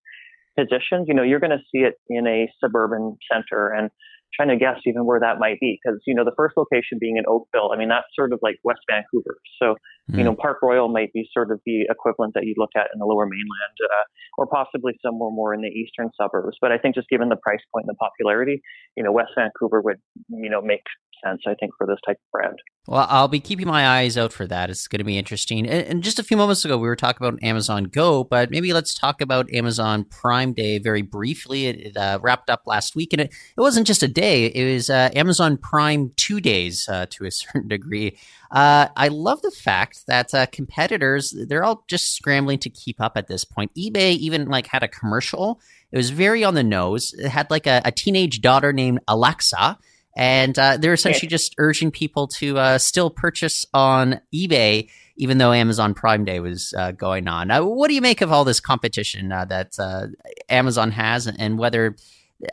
positioned. 0.57 1.07
You 1.07 1.13
know, 1.13 1.23
you're 1.23 1.41
going 1.41 1.57
to 1.57 1.63
see 1.71 1.79
it 1.79 1.95
in 2.09 2.27
a 2.27 2.47
suburban 2.63 3.17
center. 3.31 3.69
And 3.73 3.89
trying 4.35 4.49
to 4.49 4.57
guess 4.57 4.77
even 4.85 5.05
where 5.05 5.19
that 5.19 5.39
might 5.39 5.59
be 5.59 5.79
because 5.79 5.99
you 6.05 6.13
know 6.13 6.23
the 6.23 6.35
first 6.35 6.55
location 6.57 6.97
being 6.99 7.17
in 7.17 7.23
Oakville, 7.27 7.71
I 7.73 7.77
mean 7.77 7.89
that's 7.89 8.07
sort 8.15 8.33
of 8.33 8.39
like 8.41 8.57
West 8.63 8.81
Vancouver. 8.89 9.37
So 9.61 9.75
mm. 10.11 10.17
you 10.17 10.17
hmm. 10.17 10.23
know 10.23 10.35
Park 10.35 10.59
Royal 10.61 10.89
might 10.89 11.13
be 11.13 11.27
sort 11.33 11.51
of 11.51 11.61
the 11.65 11.87
equivalent 11.89 12.33
that 12.33 12.43
you'd 12.43 12.57
look 12.57 12.71
at 12.75 12.87
in 12.93 12.99
the 12.99 13.05
Lower 13.05 13.25
Mainland, 13.25 13.77
uh, 13.83 14.05
or 14.37 14.47
possibly 14.47 14.93
somewhere 15.03 15.31
more 15.31 15.53
in 15.53 15.61
the 15.61 15.69
eastern 15.69 16.09
suburbs. 16.19 16.57
But 16.59 16.71
I 16.71 16.77
think 16.77 16.95
just 16.95 17.09
given 17.09 17.29
the 17.29 17.37
price 17.37 17.63
point 17.73 17.85
and 17.87 17.95
the 17.95 17.99
popularity, 17.99 18.61
you 18.95 19.03
know 19.03 19.11
West 19.11 19.31
Vancouver 19.37 19.81
would 19.81 19.97
you 20.29 20.49
know 20.49 20.61
make 20.61 20.83
sense, 21.25 21.41
I 21.47 21.55
think, 21.55 21.73
for 21.77 21.87
this 21.87 21.99
type 22.05 22.17
of 22.17 22.31
brand. 22.31 22.59
Well, 22.87 23.07
I'll 23.09 23.27
be 23.27 23.39
keeping 23.39 23.67
my 23.67 23.87
eyes 23.87 24.15
out 24.15 24.31
for 24.31 24.45
that. 24.45 24.69
It's 24.69 24.87
going 24.87 24.99
to 24.99 25.05
be 25.05 25.17
interesting. 25.17 25.67
And, 25.67 26.03
just 26.03 26.19
a 26.19 26.23
few 26.23 26.37
moments 26.37 26.63
ago, 26.63 26.77
we 26.77 26.87
were 26.87 26.95
talking 26.95 27.25
about 27.25 27.41
Amazon 27.41 27.85
Go, 27.85 28.23
but 28.23 28.51
maybe 28.51 28.73
let's 28.73 28.93
talk 28.93 29.21
about 29.21 29.51
Amazon 29.51 30.03
Prime 30.03 30.53
Day 30.53 30.77
very 30.77 31.01
briefly. 31.01 31.65
It, 31.65 31.77
it 31.77 31.97
uh, 31.97 32.19
wrapped 32.21 32.49
up 32.49 32.61
last 32.67 32.95
week, 32.95 33.11
and 33.11 33.21
it, 33.23 33.33
it 33.57 33.61
wasn't 33.61 33.87
just 33.87 34.03
a 34.03 34.07
day, 34.07 34.45
it 34.45 34.73
was 34.73 34.91
uh, 34.91 35.09
Amazon 35.15 35.57
Prime 35.57 36.11
two 36.15 36.39
days 36.39 36.87
uh, 36.87 37.07
to 37.09 37.25
a 37.25 37.31
certain 37.31 37.67
degree. 37.67 38.17
Uh, 38.51 38.87
I 38.95 39.07
love 39.07 39.41
the 39.41 39.51
fact 39.51 40.05
that 40.07 40.33
uh, 40.33 40.45
competitors, 40.45 41.35
they're 41.47 41.63
all 41.63 41.83
just 41.87 42.15
scrambling 42.15 42.59
to 42.59 42.69
keep 42.69 43.01
up 43.01 43.17
at 43.17 43.27
this 43.27 43.43
point. 43.43 43.73
eBay 43.75 44.15
even 44.17 44.47
like 44.47 44.67
had 44.67 44.83
a 44.83 44.87
commercial. 44.87 45.59
It 45.91 45.97
was 45.97 46.11
very 46.11 46.43
on 46.43 46.53
the 46.53 46.63
nose. 46.63 47.13
It 47.13 47.29
had 47.29 47.49
like 47.49 47.65
a, 47.65 47.81
a 47.83 47.91
teenage 47.91 48.41
daughter 48.41 48.71
named 48.71 48.99
Alexa 49.07 49.79
and 50.15 50.57
uh, 50.57 50.77
they're 50.77 50.93
essentially 50.93 51.27
just 51.27 51.55
urging 51.57 51.91
people 51.91 52.27
to 52.27 52.57
uh, 52.57 52.77
still 52.77 53.09
purchase 53.09 53.65
on 53.73 54.21
eBay, 54.33 54.89
even 55.17 55.37
though 55.37 55.51
Amazon 55.51 55.93
Prime 55.93 56.23
Day 56.23 56.39
was 56.39 56.73
uh, 56.77 56.91
going 56.91 57.27
on. 57.27 57.49
what 57.49 57.89
do 57.89 57.93
you 57.93 58.01
make 58.01 58.21
of 58.21 58.31
all 58.31 58.45
this 58.45 58.59
competition 58.59 59.31
uh, 59.31 59.45
that 59.45 59.73
uh, 59.77 60.07
Amazon 60.49 60.91
has, 60.91 61.27
and 61.27 61.59
whether 61.59 61.95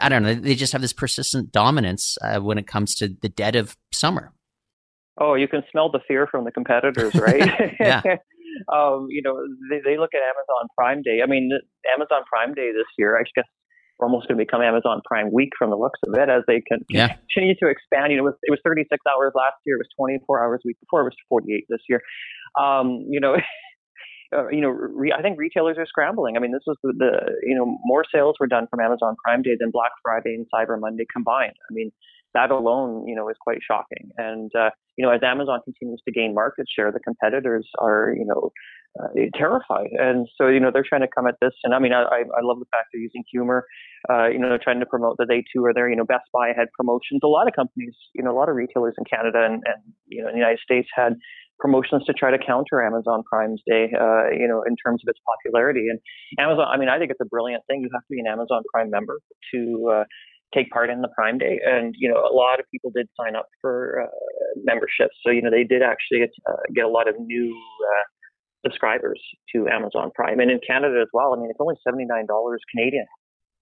I 0.01 0.09
don't 0.09 0.23
know 0.23 0.35
they 0.35 0.55
just 0.55 0.73
have 0.73 0.83
this 0.83 0.93
persistent 0.93 1.53
dominance 1.53 2.19
uh, 2.23 2.41
when 2.41 2.59
it 2.59 2.67
comes 2.67 2.95
to 2.97 3.09
the 3.09 3.29
dead 3.29 3.57
of 3.57 3.77
summer? 3.93 4.33
Oh, 5.21 5.35
you 5.35 5.47
can 5.47 5.63
smell 5.71 5.91
the 5.91 6.01
fear 6.09 6.27
from 6.27 6.45
the 6.45 6.51
competitors, 6.51 7.15
right? 7.15 7.75
yeah. 7.81 8.01
um, 8.73 9.07
you 9.11 9.23
know, 9.23 9.37
they, 9.71 9.81
they 9.85 9.99
look 9.99 10.11
at 10.15 10.21
Amazon 10.21 10.69
Prime 10.77 11.03
Day. 11.03 11.21
I 11.23 11.27
mean, 11.27 11.51
Amazon 11.95 12.23
Prime 12.33 12.55
Day 12.55 12.73
this 12.73 12.87
year, 12.99 13.19
I 13.19 13.23
guess 13.37 13.45
almost 14.01 14.29
going 14.29 14.39
to 14.39 14.45
become 14.45 14.63
Amazon 14.63 15.01
Prime 15.05 15.33
Week 15.33 15.51
from 15.59 15.71
the 15.71 15.77
looks 15.77 16.01
of 16.07 16.15
it 16.15 16.29
as 16.29 16.43
they 16.47 16.61
can 16.61 16.81
yeah. 16.89 17.17
continue 17.29 17.55
to 17.63 17.69
expand. 17.69 18.13
You 18.13 18.19
know, 18.19 18.27
it 18.27 18.35
was, 18.35 18.39
it 18.43 18.51
was 18.51 18.61
36 18.65 18.89
hours 19.11 19.33
last 19.35 19.57
year. 19.65 19.77
It 19.77 19.85
was 19.87 19.89
24 19.97 20.43
hours 20.43 20.61
a 20.65 20.69
week 20.69 20.81
before. 20.81 21.03
It 21.03 21.05
was 21.05 21.17
48 21.29 21.67
this 21.69 21.81
year. 21.89 22.01
Um, 22.59 23.07
you 23.09 23.21
know, 23.21 23.37
uh, 24.37 24.49
you 24.49 24.61
know, 24.61 24.71
re- 24.71 25.15
I 25.17 25.23
think 25.23 25.39
retailers 25.39 25.77
are 25.79 25.87
scrambling. 25.87 26.37
I 26.37 26.41
mean, 26.41 26.53
this 26.53 26.65
was 26.67 26.77
the, 26.83 26.93
the, 26.97 27.13
you 27.43 27.55
know, 27.55 27.79
more 27.85 28.05
sales 28.13 28.37
were 28.41 28.47
done 28.47 28.67
from 28.71 28.81
Amazon 28.81 29.15
Prime 29.23 29.43
Day 29.43 29.57
than 29.59 29.71
Black 29.71 29.93
Friday 30.03 30.35
and 30.35 30.47
Cyber 30.53 30.79
Monday 30.81 31.05
combined. 31.13 31.55
I 31.71 31.73
mean, 31.73 31.93
that 32.35 32.51
alone, 32.51 33.07
you 33.07 33.15
know, 33.15 33.29
is 33.29 33.37
quite 33.41 33.59
shocking. 33.67 34.11
And 34.17 34.51
uh, 34.59 34.71
you 34.97 35.05
know, 35.05 35.13
as 35.13 35.21
Amazon 35.23 35.61
continues 35.65 36.01
to 36.07 36.13
gain 36.13 36.35
market 36.35 36.67
share, 36.69 36.93
the 36.93 37.01
competitors 37.01 37.69
are, 37.79 38.15
you 38.17 38.25
know, 38.25 38.51
uh, 39.01 39.09
terrified. 39.37 39.89
And 39.93 40.29
so, 40.37 40.49
you 40.49 40.61
know, 40.61 40.71
they're 40.73 40.85
trying 40.87 41.01
to 41.03 41.09
come 41.15 41.27
at 41.27 41.37
this. 41.41 41.53
And 41.65 41.75
I 41.75 41.79
mean, 41.79 41.93
I, 41.93 42.03
I 42.03 42.43
love 42.43 42.59
the 42.59 42.67
fact 42.73 42.89
they're 42.93 43.01
using 43.01 43.25
humor, 43.31 43.65
uh, 44.11 44.29
you 44.29 44.39
know, 44.39 44.57
trying 44.63 44.81
to 44.81 44.87
promote 44.87 45.17
that 45.19 45.29
they 45.29 45.45
too 45.55 45.65
are 45.65 45.75
there. 45.75 45.89
You 45.89 45.97
know, 45.97 46.05
Best 46.05 46.29
Buy 46.33 46.49
had 46.57 46.69
promotions. 46.77 47.21
A 47.25 47.29
lot 47.29 47.49
of 47.49 47.55
companies, 47.55 47.95
you 48.15 48.23
know, 48.23 48.33
a 48.33 48.37
lot 48.39 48.49
of 48.49 48.57
retailers 48.57 48.95
in 48.99 49.05
Canada 49.05 49.45
and, 49.45 49.63
and 49.65 49.81
you 50.07 50.23
know, 50.23 50.29
in 50.29 50.35
the 50.35 50.41
United 50.41 50.61
States 50.61 50.89
had 50.95 51.15
promotions 51.59 52.05
to 52.07 52.13
try 52.13 52.31
to 52.31 52.39
counter 52.45 52.83
Amazon 52.83 53.23
Prime's 53.31 53.63
Day, 53.67 53.93
uh, 53.95 54.31
you 54.35 54.49
know, 54.49 54.63
in 54.67 54.75
terms 54.77 55.01
of 55.05 55.09
its 55.09 55.21
popularity. 55.25 55.87
And 55.89 55.99
Amazon, 56.39 56.67
I 56.69 56.77
mean, 56.77 56.89
I 56.89 56.99
think 56.99 57.11
it's 57.11 57.21
a 57.23 57.31
brilliant 57.31 57.63
thing. 57.69 57.81
You 57.81 57.89
have 57.95 58.03
to 58.03 58.11
be 58.11 58.21
an 58.21 58.27
Amazon 58.27 58.63
Prime 58.75 58.91
member 58.91 59.21
to 59.55 59.61
uh, 59.95 60.05
take 60.53 60.71
part 60.71 60.91
in 60.91 61.01
the 61.01 61.09
Prime 61.17 61.39
Day, 61.39 61.61
and 61.65 61.95
you 61.97 62.11
know, 62.11 62.21
a 62.21 62.35
lot 62.35 62.61
of 62.61 62.67
people 62.71 62.91
did 62.95 63.09
sign 63.19 63.37
up 63.37 63.47
for 63.61 64.05
uh, 64.05 64.61
memberships. 64.65 65.17
So 65.25 65.31
you 65.31 65.41
know, 65.41 65.51
they 65.51 65.65
did 65.65 65.83
actually 65.83 66.21
get, 66.21 66.31
uh, 66.51 66.61
get 66.75 66.85
a 66.85 66.89
lot 66.91 67.09
of 67.09 67.15
new 67.19 67.49
uh, 67.49 68.05
subscribers 68.65 69.21
to 69.55 69.69
Amazon 69.69 70.11
Prime, 70.15 70.41
and 70.41 70.51
in 70.51 70.61
Canada 70.67 71.01
as 71.01 71.09
well. 71.13 71.35
I 71.35 71.41
mean, 71.41 71.51
it's 71.51 71.61
only 71.61 71.77
seventy 71.87 72.05
nine 72.05 72.27
dollars 72.27 72.61
Canadian 72.75 73.07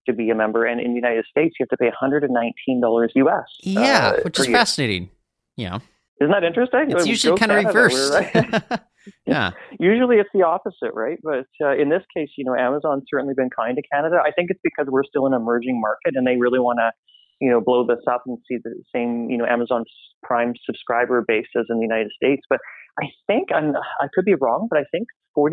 to 0.07 0.13
be 0.13 0.31
a 0.31 0.35
member, 0.35 0.65
and 0.65 0.81
in 0.81 0.91
the 0.91 0.97
United 0.97 1.25
States, 1.31 1.57
you 1.59 1.65
have 1.65 1.71
to 1.71 1.77
pay 1.77 1.87
one 1.87 1.95
hundred 1.99 2.25
and 2.25 2.33
nineteen 2.33 2.81
dollars 2.81 3.13
US. 3.15 3.45
Yeah, 3.63 4.15
uh, 4.17 4.23
which 4.23 4.39
is 4.39 4.47
year. 4.47 4.57
fascinating. 4.57 5.11
Yeah. 5.57 5.79
Isn't 6.21 6.33
that 6.33 6.45
interesting? 6.45 6.91
It's 6.91 7.07
usually 7.07 7.39
kind 7.39 7.51
of 7.51 7.65
reversed. 7.65 8.13
Right. 8.13 8.81
yeah. 9.27 9.51
Usually 9.79 10.17
it's 10.17 10.29
the 10.35 10.43
opposite, 10.43 10.93
right? 10.93 11.19
But 11.23 11.47
uh, 11.63 11.77
in 11.77 11.89
this 11.89 12.03
case, 12.15 12.29
you 12.37 12.45
know, 12.45 12.55
Amazon's 12.55 13.05
certainly 13.11 13.35
been 13.35 13.51
kind 13.51 13.77
to 13.77 13.83
Canada. 13.93 14.19
I 14.25 14.31
think 14.31 14.51
it's 14.51 14.61
because 14.63 14.87
we're 14.89 15.05
still 15.05 15.27
an 15.27 15.33
emerging 15.33 15.81
market 15.81 16.15
and 16.17 16.27
they 16.27 16.37
really 16.37 16.59
want 16.59 16.79
to, 16.79 16.91
you 17.41 17.51
know, 17.51 17.61
blow 17.61 17.87
this 17.87 18.05
up 18.11 18.23
and 18.27 18.39
see 18.49 18.59
the 18.63 18.75
same, 18.95 19.31
you 19.31 19.39
know, 19.39 19.47
Amazon 19.47 19.85
Prime 20.23 20.53
subscriber 20.65 21.25
base 21.27 21.47
as 21.57 21.67
in 21.71 21.77
the 21.77 21.83
United 21.83 22.11
States. 22.15 22.43
But 22.49 22.61
I 23.01 23.07
think, 23.27 23.49
I'm, 23.55 23.75
I 23.77 24.09
could 24.15 24.25
be 24.25 24.35
wrong, 24.35 24.69
but 24.71 24.79
I 24.79 24.85
think 24.93 25.09
42% 25.37 25.53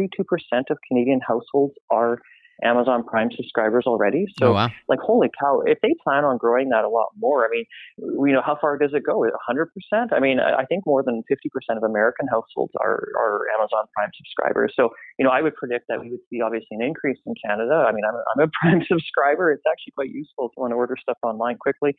of 0.70 0.78
Canadian 0.88 1.22
households 1.26 1.74
are 1.92 2.20
Amazon 2.64 3.04
Prime 3.04 3.30
subscribers 3.36 3.86
already. 3.86 4.26
So, 4.40 4.50
oh, 4.50 4.54
wow. 4.54 4.70
like, 4.88 5.00
holy 5.00 5.30
cow! 5.40 5.62
If 5.66 5.80
they 5.82 5.94
plan 6.04 6.26
on 6.26 6.38
growing 6.38 6.70
that 6.70 6.84
a 6.84 6.90
lot 6.90 7.10
more, 7.18 7.46
I 7.46 7.50
mean, 7.52 7.66
you 7.98 8.34
know, 8.34 8.42
how 8.46 8.58
far 8.60 8.78
does 8.78 8.92
it 8.94 9.04
go? 9.06 9.20
100 9.20 9.72
percent? 9.74 10.14
I 10.14 10.20
mean, 10.20 10.40
I 10.40 10.66
think 10.66 10.86
more 10.86 11.04
than 11.04 11.24
50 11.28 11.50
percent 11.50 11.78
of 11.78 11.84
American 11.84 12.28
households 12.28 12.74
are 12.82 13.10
are 13.18 13.42
Amazon 13.60 13.86
Prime 13.94 14.10
subscribers. 14.16 14.74
So, 14.76 14.90
you 15.20 15.26
know, 15.26 15.32
I 15.32 15.42
would 15.42 15.56
predict 15.56 15.86
that 15.90 16.02
we 16.02 16.10
would 16.10 16.26
see 16.30 16.42
obviously 16.42 16.78
an 16.78 16.82
increase 16.82 17.20
in 17.26 17.34
Canada. 17.46 17.86
I 17.88 17.92
mean, 17.92 18.04
I'm 18.08 18.16
a, 18.16 18.24
I'm 18.36 18.50
a 18.50 18.52
Prime 18.62 18.82
subscriber. 18.88 19.52
It's 19.52 19.64
actually 19.70 19.94
quite 19.94 20.10
useful 20.10 20.50
to 20.50 20.56
want 20.58 20.72
to 20.72 20.76
order 20.76 20.96
stuff 21.00 21.18
online 21.24 21.58
quickly. 21.58 21.96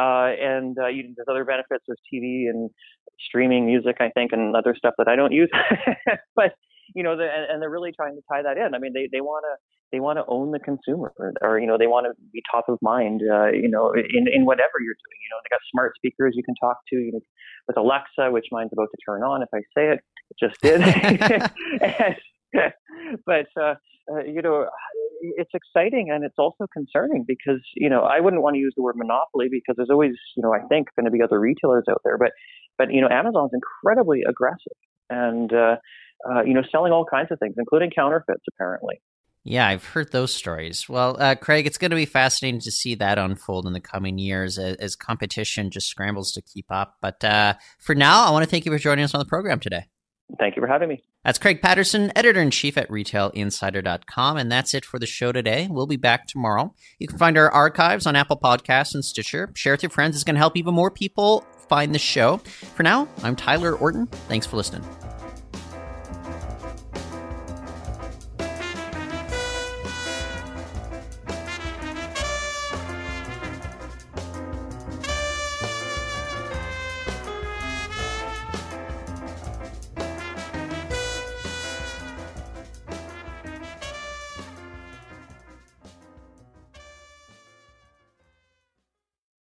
Uh, 0.00 0.32
and 0.40 0.76
uh, 0.78 0.88
you, 0.88 1.12
there's 1.16 1.28
other 1.28 1.44
benefits 1.44 1.84
of 1.88 1.96
TV 2.12 2.48
and 2.48 2.70
streaming 3.20 3.66
music, 3.66 3.96
I 4.00 4.08
think, 4.08 4.32
and 4.32 4.56
other 4.56 4.74
stuff 4.76 4.94
that 4.98 5.08
I 5.08 5.16
don't 5.16 5.32
use. 5.32 5.50
but 6.36 6.54
you 6.94 7.02
know, 7.02 7.16
the, 7.16 7.24
and, 7.24 7.50
and, 7.50 7.62
they're 7.62 7.70
really 7.70 7.92
trying 7.92 8.14
to 8.16 8.22
tie 8.30 8.42
that 8.42 8.56
in. 8.56 8.74
I 8.74 8.78
mean, 8.78 8.92
they 8.92 9.08
they 9.10 9.20
want 9.20 9.44
to 9.44 9.54
they 9.92 10.00
want 10.00 10.18
to 10.18 10.24
own 10.26 10.52
the 10.52 10.58
consumer, 10.58 11.12
or, 11.18 11.32
or, 11.42 11.60
you 11.60 11.66
know, 11.66 11.76
they 11.76 11.86
want 11.86 12.06
to 12.06 12.12
be 12.32 12.42
top 12.50 12.64
of 12.68 12.78
mind, 12.80 13.20
uh, 13.22 13.48
you 13.52 13.68
know, 13.68 13.92
in 13.92 14.26
in 14.28 14.44
whatever 14.44 14.80
you're 14.80 14.96
doing. 14.96 15.20
You 15.20 15.30
know, 15.30 15.38
they 15.42 15.50
got 15.50 15.60
smart 15.70 15.92
speakers 15.96 16.34
you 16.36 16.42
can 16.42 16.54
talk 16.60 16.78
to. 16.90 16.96
You 16.96 17.12
know, 17.12 17.20
with 17.68 17.76
Alexa, 17.76 18.30
which 18.30 18.46
mine's 18.50 18.70
about 18.72 18.88
to 18.90 18.98
turn 19.06 19.22
on 19.22 19.42
if 19.42 19.48
I 19.54 19.60
say 19.76 19.92
it. 19.92 20.00
It 20.30 20.36
just 20.40 20.60
did. 20.60 20.80
and, 21.80 22.16
but 23.26 23.46
uh, 23.60 23.74
uh, 24.10 24.24
you 24.26 24.42
know, 24.42 24.66
it's 25.22 25.52
exciting 25.54 26.10
and 26.10 26.24
it's 26.24 26.38
also 26.38 26.66
concerning 26.72 27.24
because 27.26 27.60
you 27.74 27.88
know 27.88 28.02
I 28.02 28.20
wouldn't 28.20 28.42
want 28.42 28.54
to 28.54 28.60
use 28.60 28.74
the 28.76 28.82
word 28.82 28.96
monopoly 28.96 29.48
because 29.50 29.76
there's 29.76 29.90
always 29.90 30.14
you 30.36 30.42
know 30.42 30.52
I 30.52 30.60
think 30.68 30.88
going 30.96 31.06
to 31.06 31.10
be 31.10 31.22
other 31.22 31.40
retailers 31.40 31.84
out 31.88 32.00
there, 32.04 32.18
but 32.18 32.32
but 32.78 32.92
you 32.92 33.00
know 33.00 33.08
Amazon's 33.08 33.52
incredibly 33.54 34.22
aggressive 34.28 34.76
and 35.10 35.52
uh, 35.52 35.76
uh, 36.28 36.42
you 36.42 36.54
know, 36.54 36.62
selling 36.70 36.92
all 36.92 37.04
kinds 37.04 37.30
of 37.30 37.38
things, 37.38 37.54
including 37.58 37.90
counterfeits, 37.90 38.44
apparently. 38.54 39.00
Yeah, 39.44 39.66
I've 39.66 39.84
heard 39.84 40.12
those 40.12 40.32
stories. 40.32 40.88
Well, 40.88 41.16
uh, 41.18 41.34
Craig, 41.34 41.66
it's 41.66 41.78
going 41.78 41.90
to 41.90 41.96
be 41.96 42.06
fascinating 42.06 42.60
to 42.60 42.70
see 42.70 42.94
that 42.96 43.18
unfold 43.18 43.66
in 43.66 43.72
the 43.72 43.80
coming 43.80 44.18
years 44.18 44.56
as, 44.56 44.76
as 44.76 44.94
competition 44.94 45.70
just 45.70 45.88
scrambles 45.88 46.32
to 46.32 46.42
keep 46.42 46.66
up. 46.70 46.96
But 47.00 47.24
uh, 47.24 47.54
for 47.80 47.94
now, 47.96 48.24
I 48.24 48.30
want 48.30 48.44
to 48.44 48.50
thank 48.50 48.64
you 48.64 48.72
for 48.72 48.78
joining 48.78 49.04
us 49.04 49.14
on 49.14 49.18
the 49.18 49.24
program 49.24 49.58
today. 49.58 49.86
Thank 50.38 50.56
you 50.56 50.62
for 50.62 50.68
having 50.68 50.88
me. 50.88 51.02
That's 51.24 51.38
Craig 51.38 51.60
Patterson, 51.60 52.12
editor 52.16 52.40
in 52.40 52.50
chief 52.50 52.78
at 52.78 52.88
retailinsider.com. 52.88 54.36
And 54.36 54.50
that's 54.50 54.74
it 54.74 54.84
for 54.84 54.98
the 54.98 55.06
show 55.06 55.32
today. 55.32 55.68
We'll 55.70 55.86
be 55.86 55.96
back 55.96 56.26
tomorrow. 56.26 56.74
You 56.98 57.08
can 57.08 57.18
find 57.18 57.36
our 57.36 57.50
archives 57.50 58.06
on 58.06 58.16
Apple 58.16 58.38
Podcasts 58.38 58.94
and 58.94 59.04
Stitcher. 59.04 59.50
Share 59.54 59.74
with 59.74 59.82
your 59.82 59.90
friends. 59.90 60.14
It's 60.14 60.24
going 60.24 60.36
to 60.36 60.40
help 60.40 60.56
even 60.56 60.74
more 60.74 60.90
people 60.90 61.44
find 61.68 61.94
the 61.94 61.98
show. 61.98 62.38
For 62.38 62.82
now, 62.82 63.08
I'm 63.22 63.36
Tyler 63.36 63.74
Orton. 63.74 64.06
Thanks 64.06 64.46
for 64.46 64.56
listening. 64.56 64.84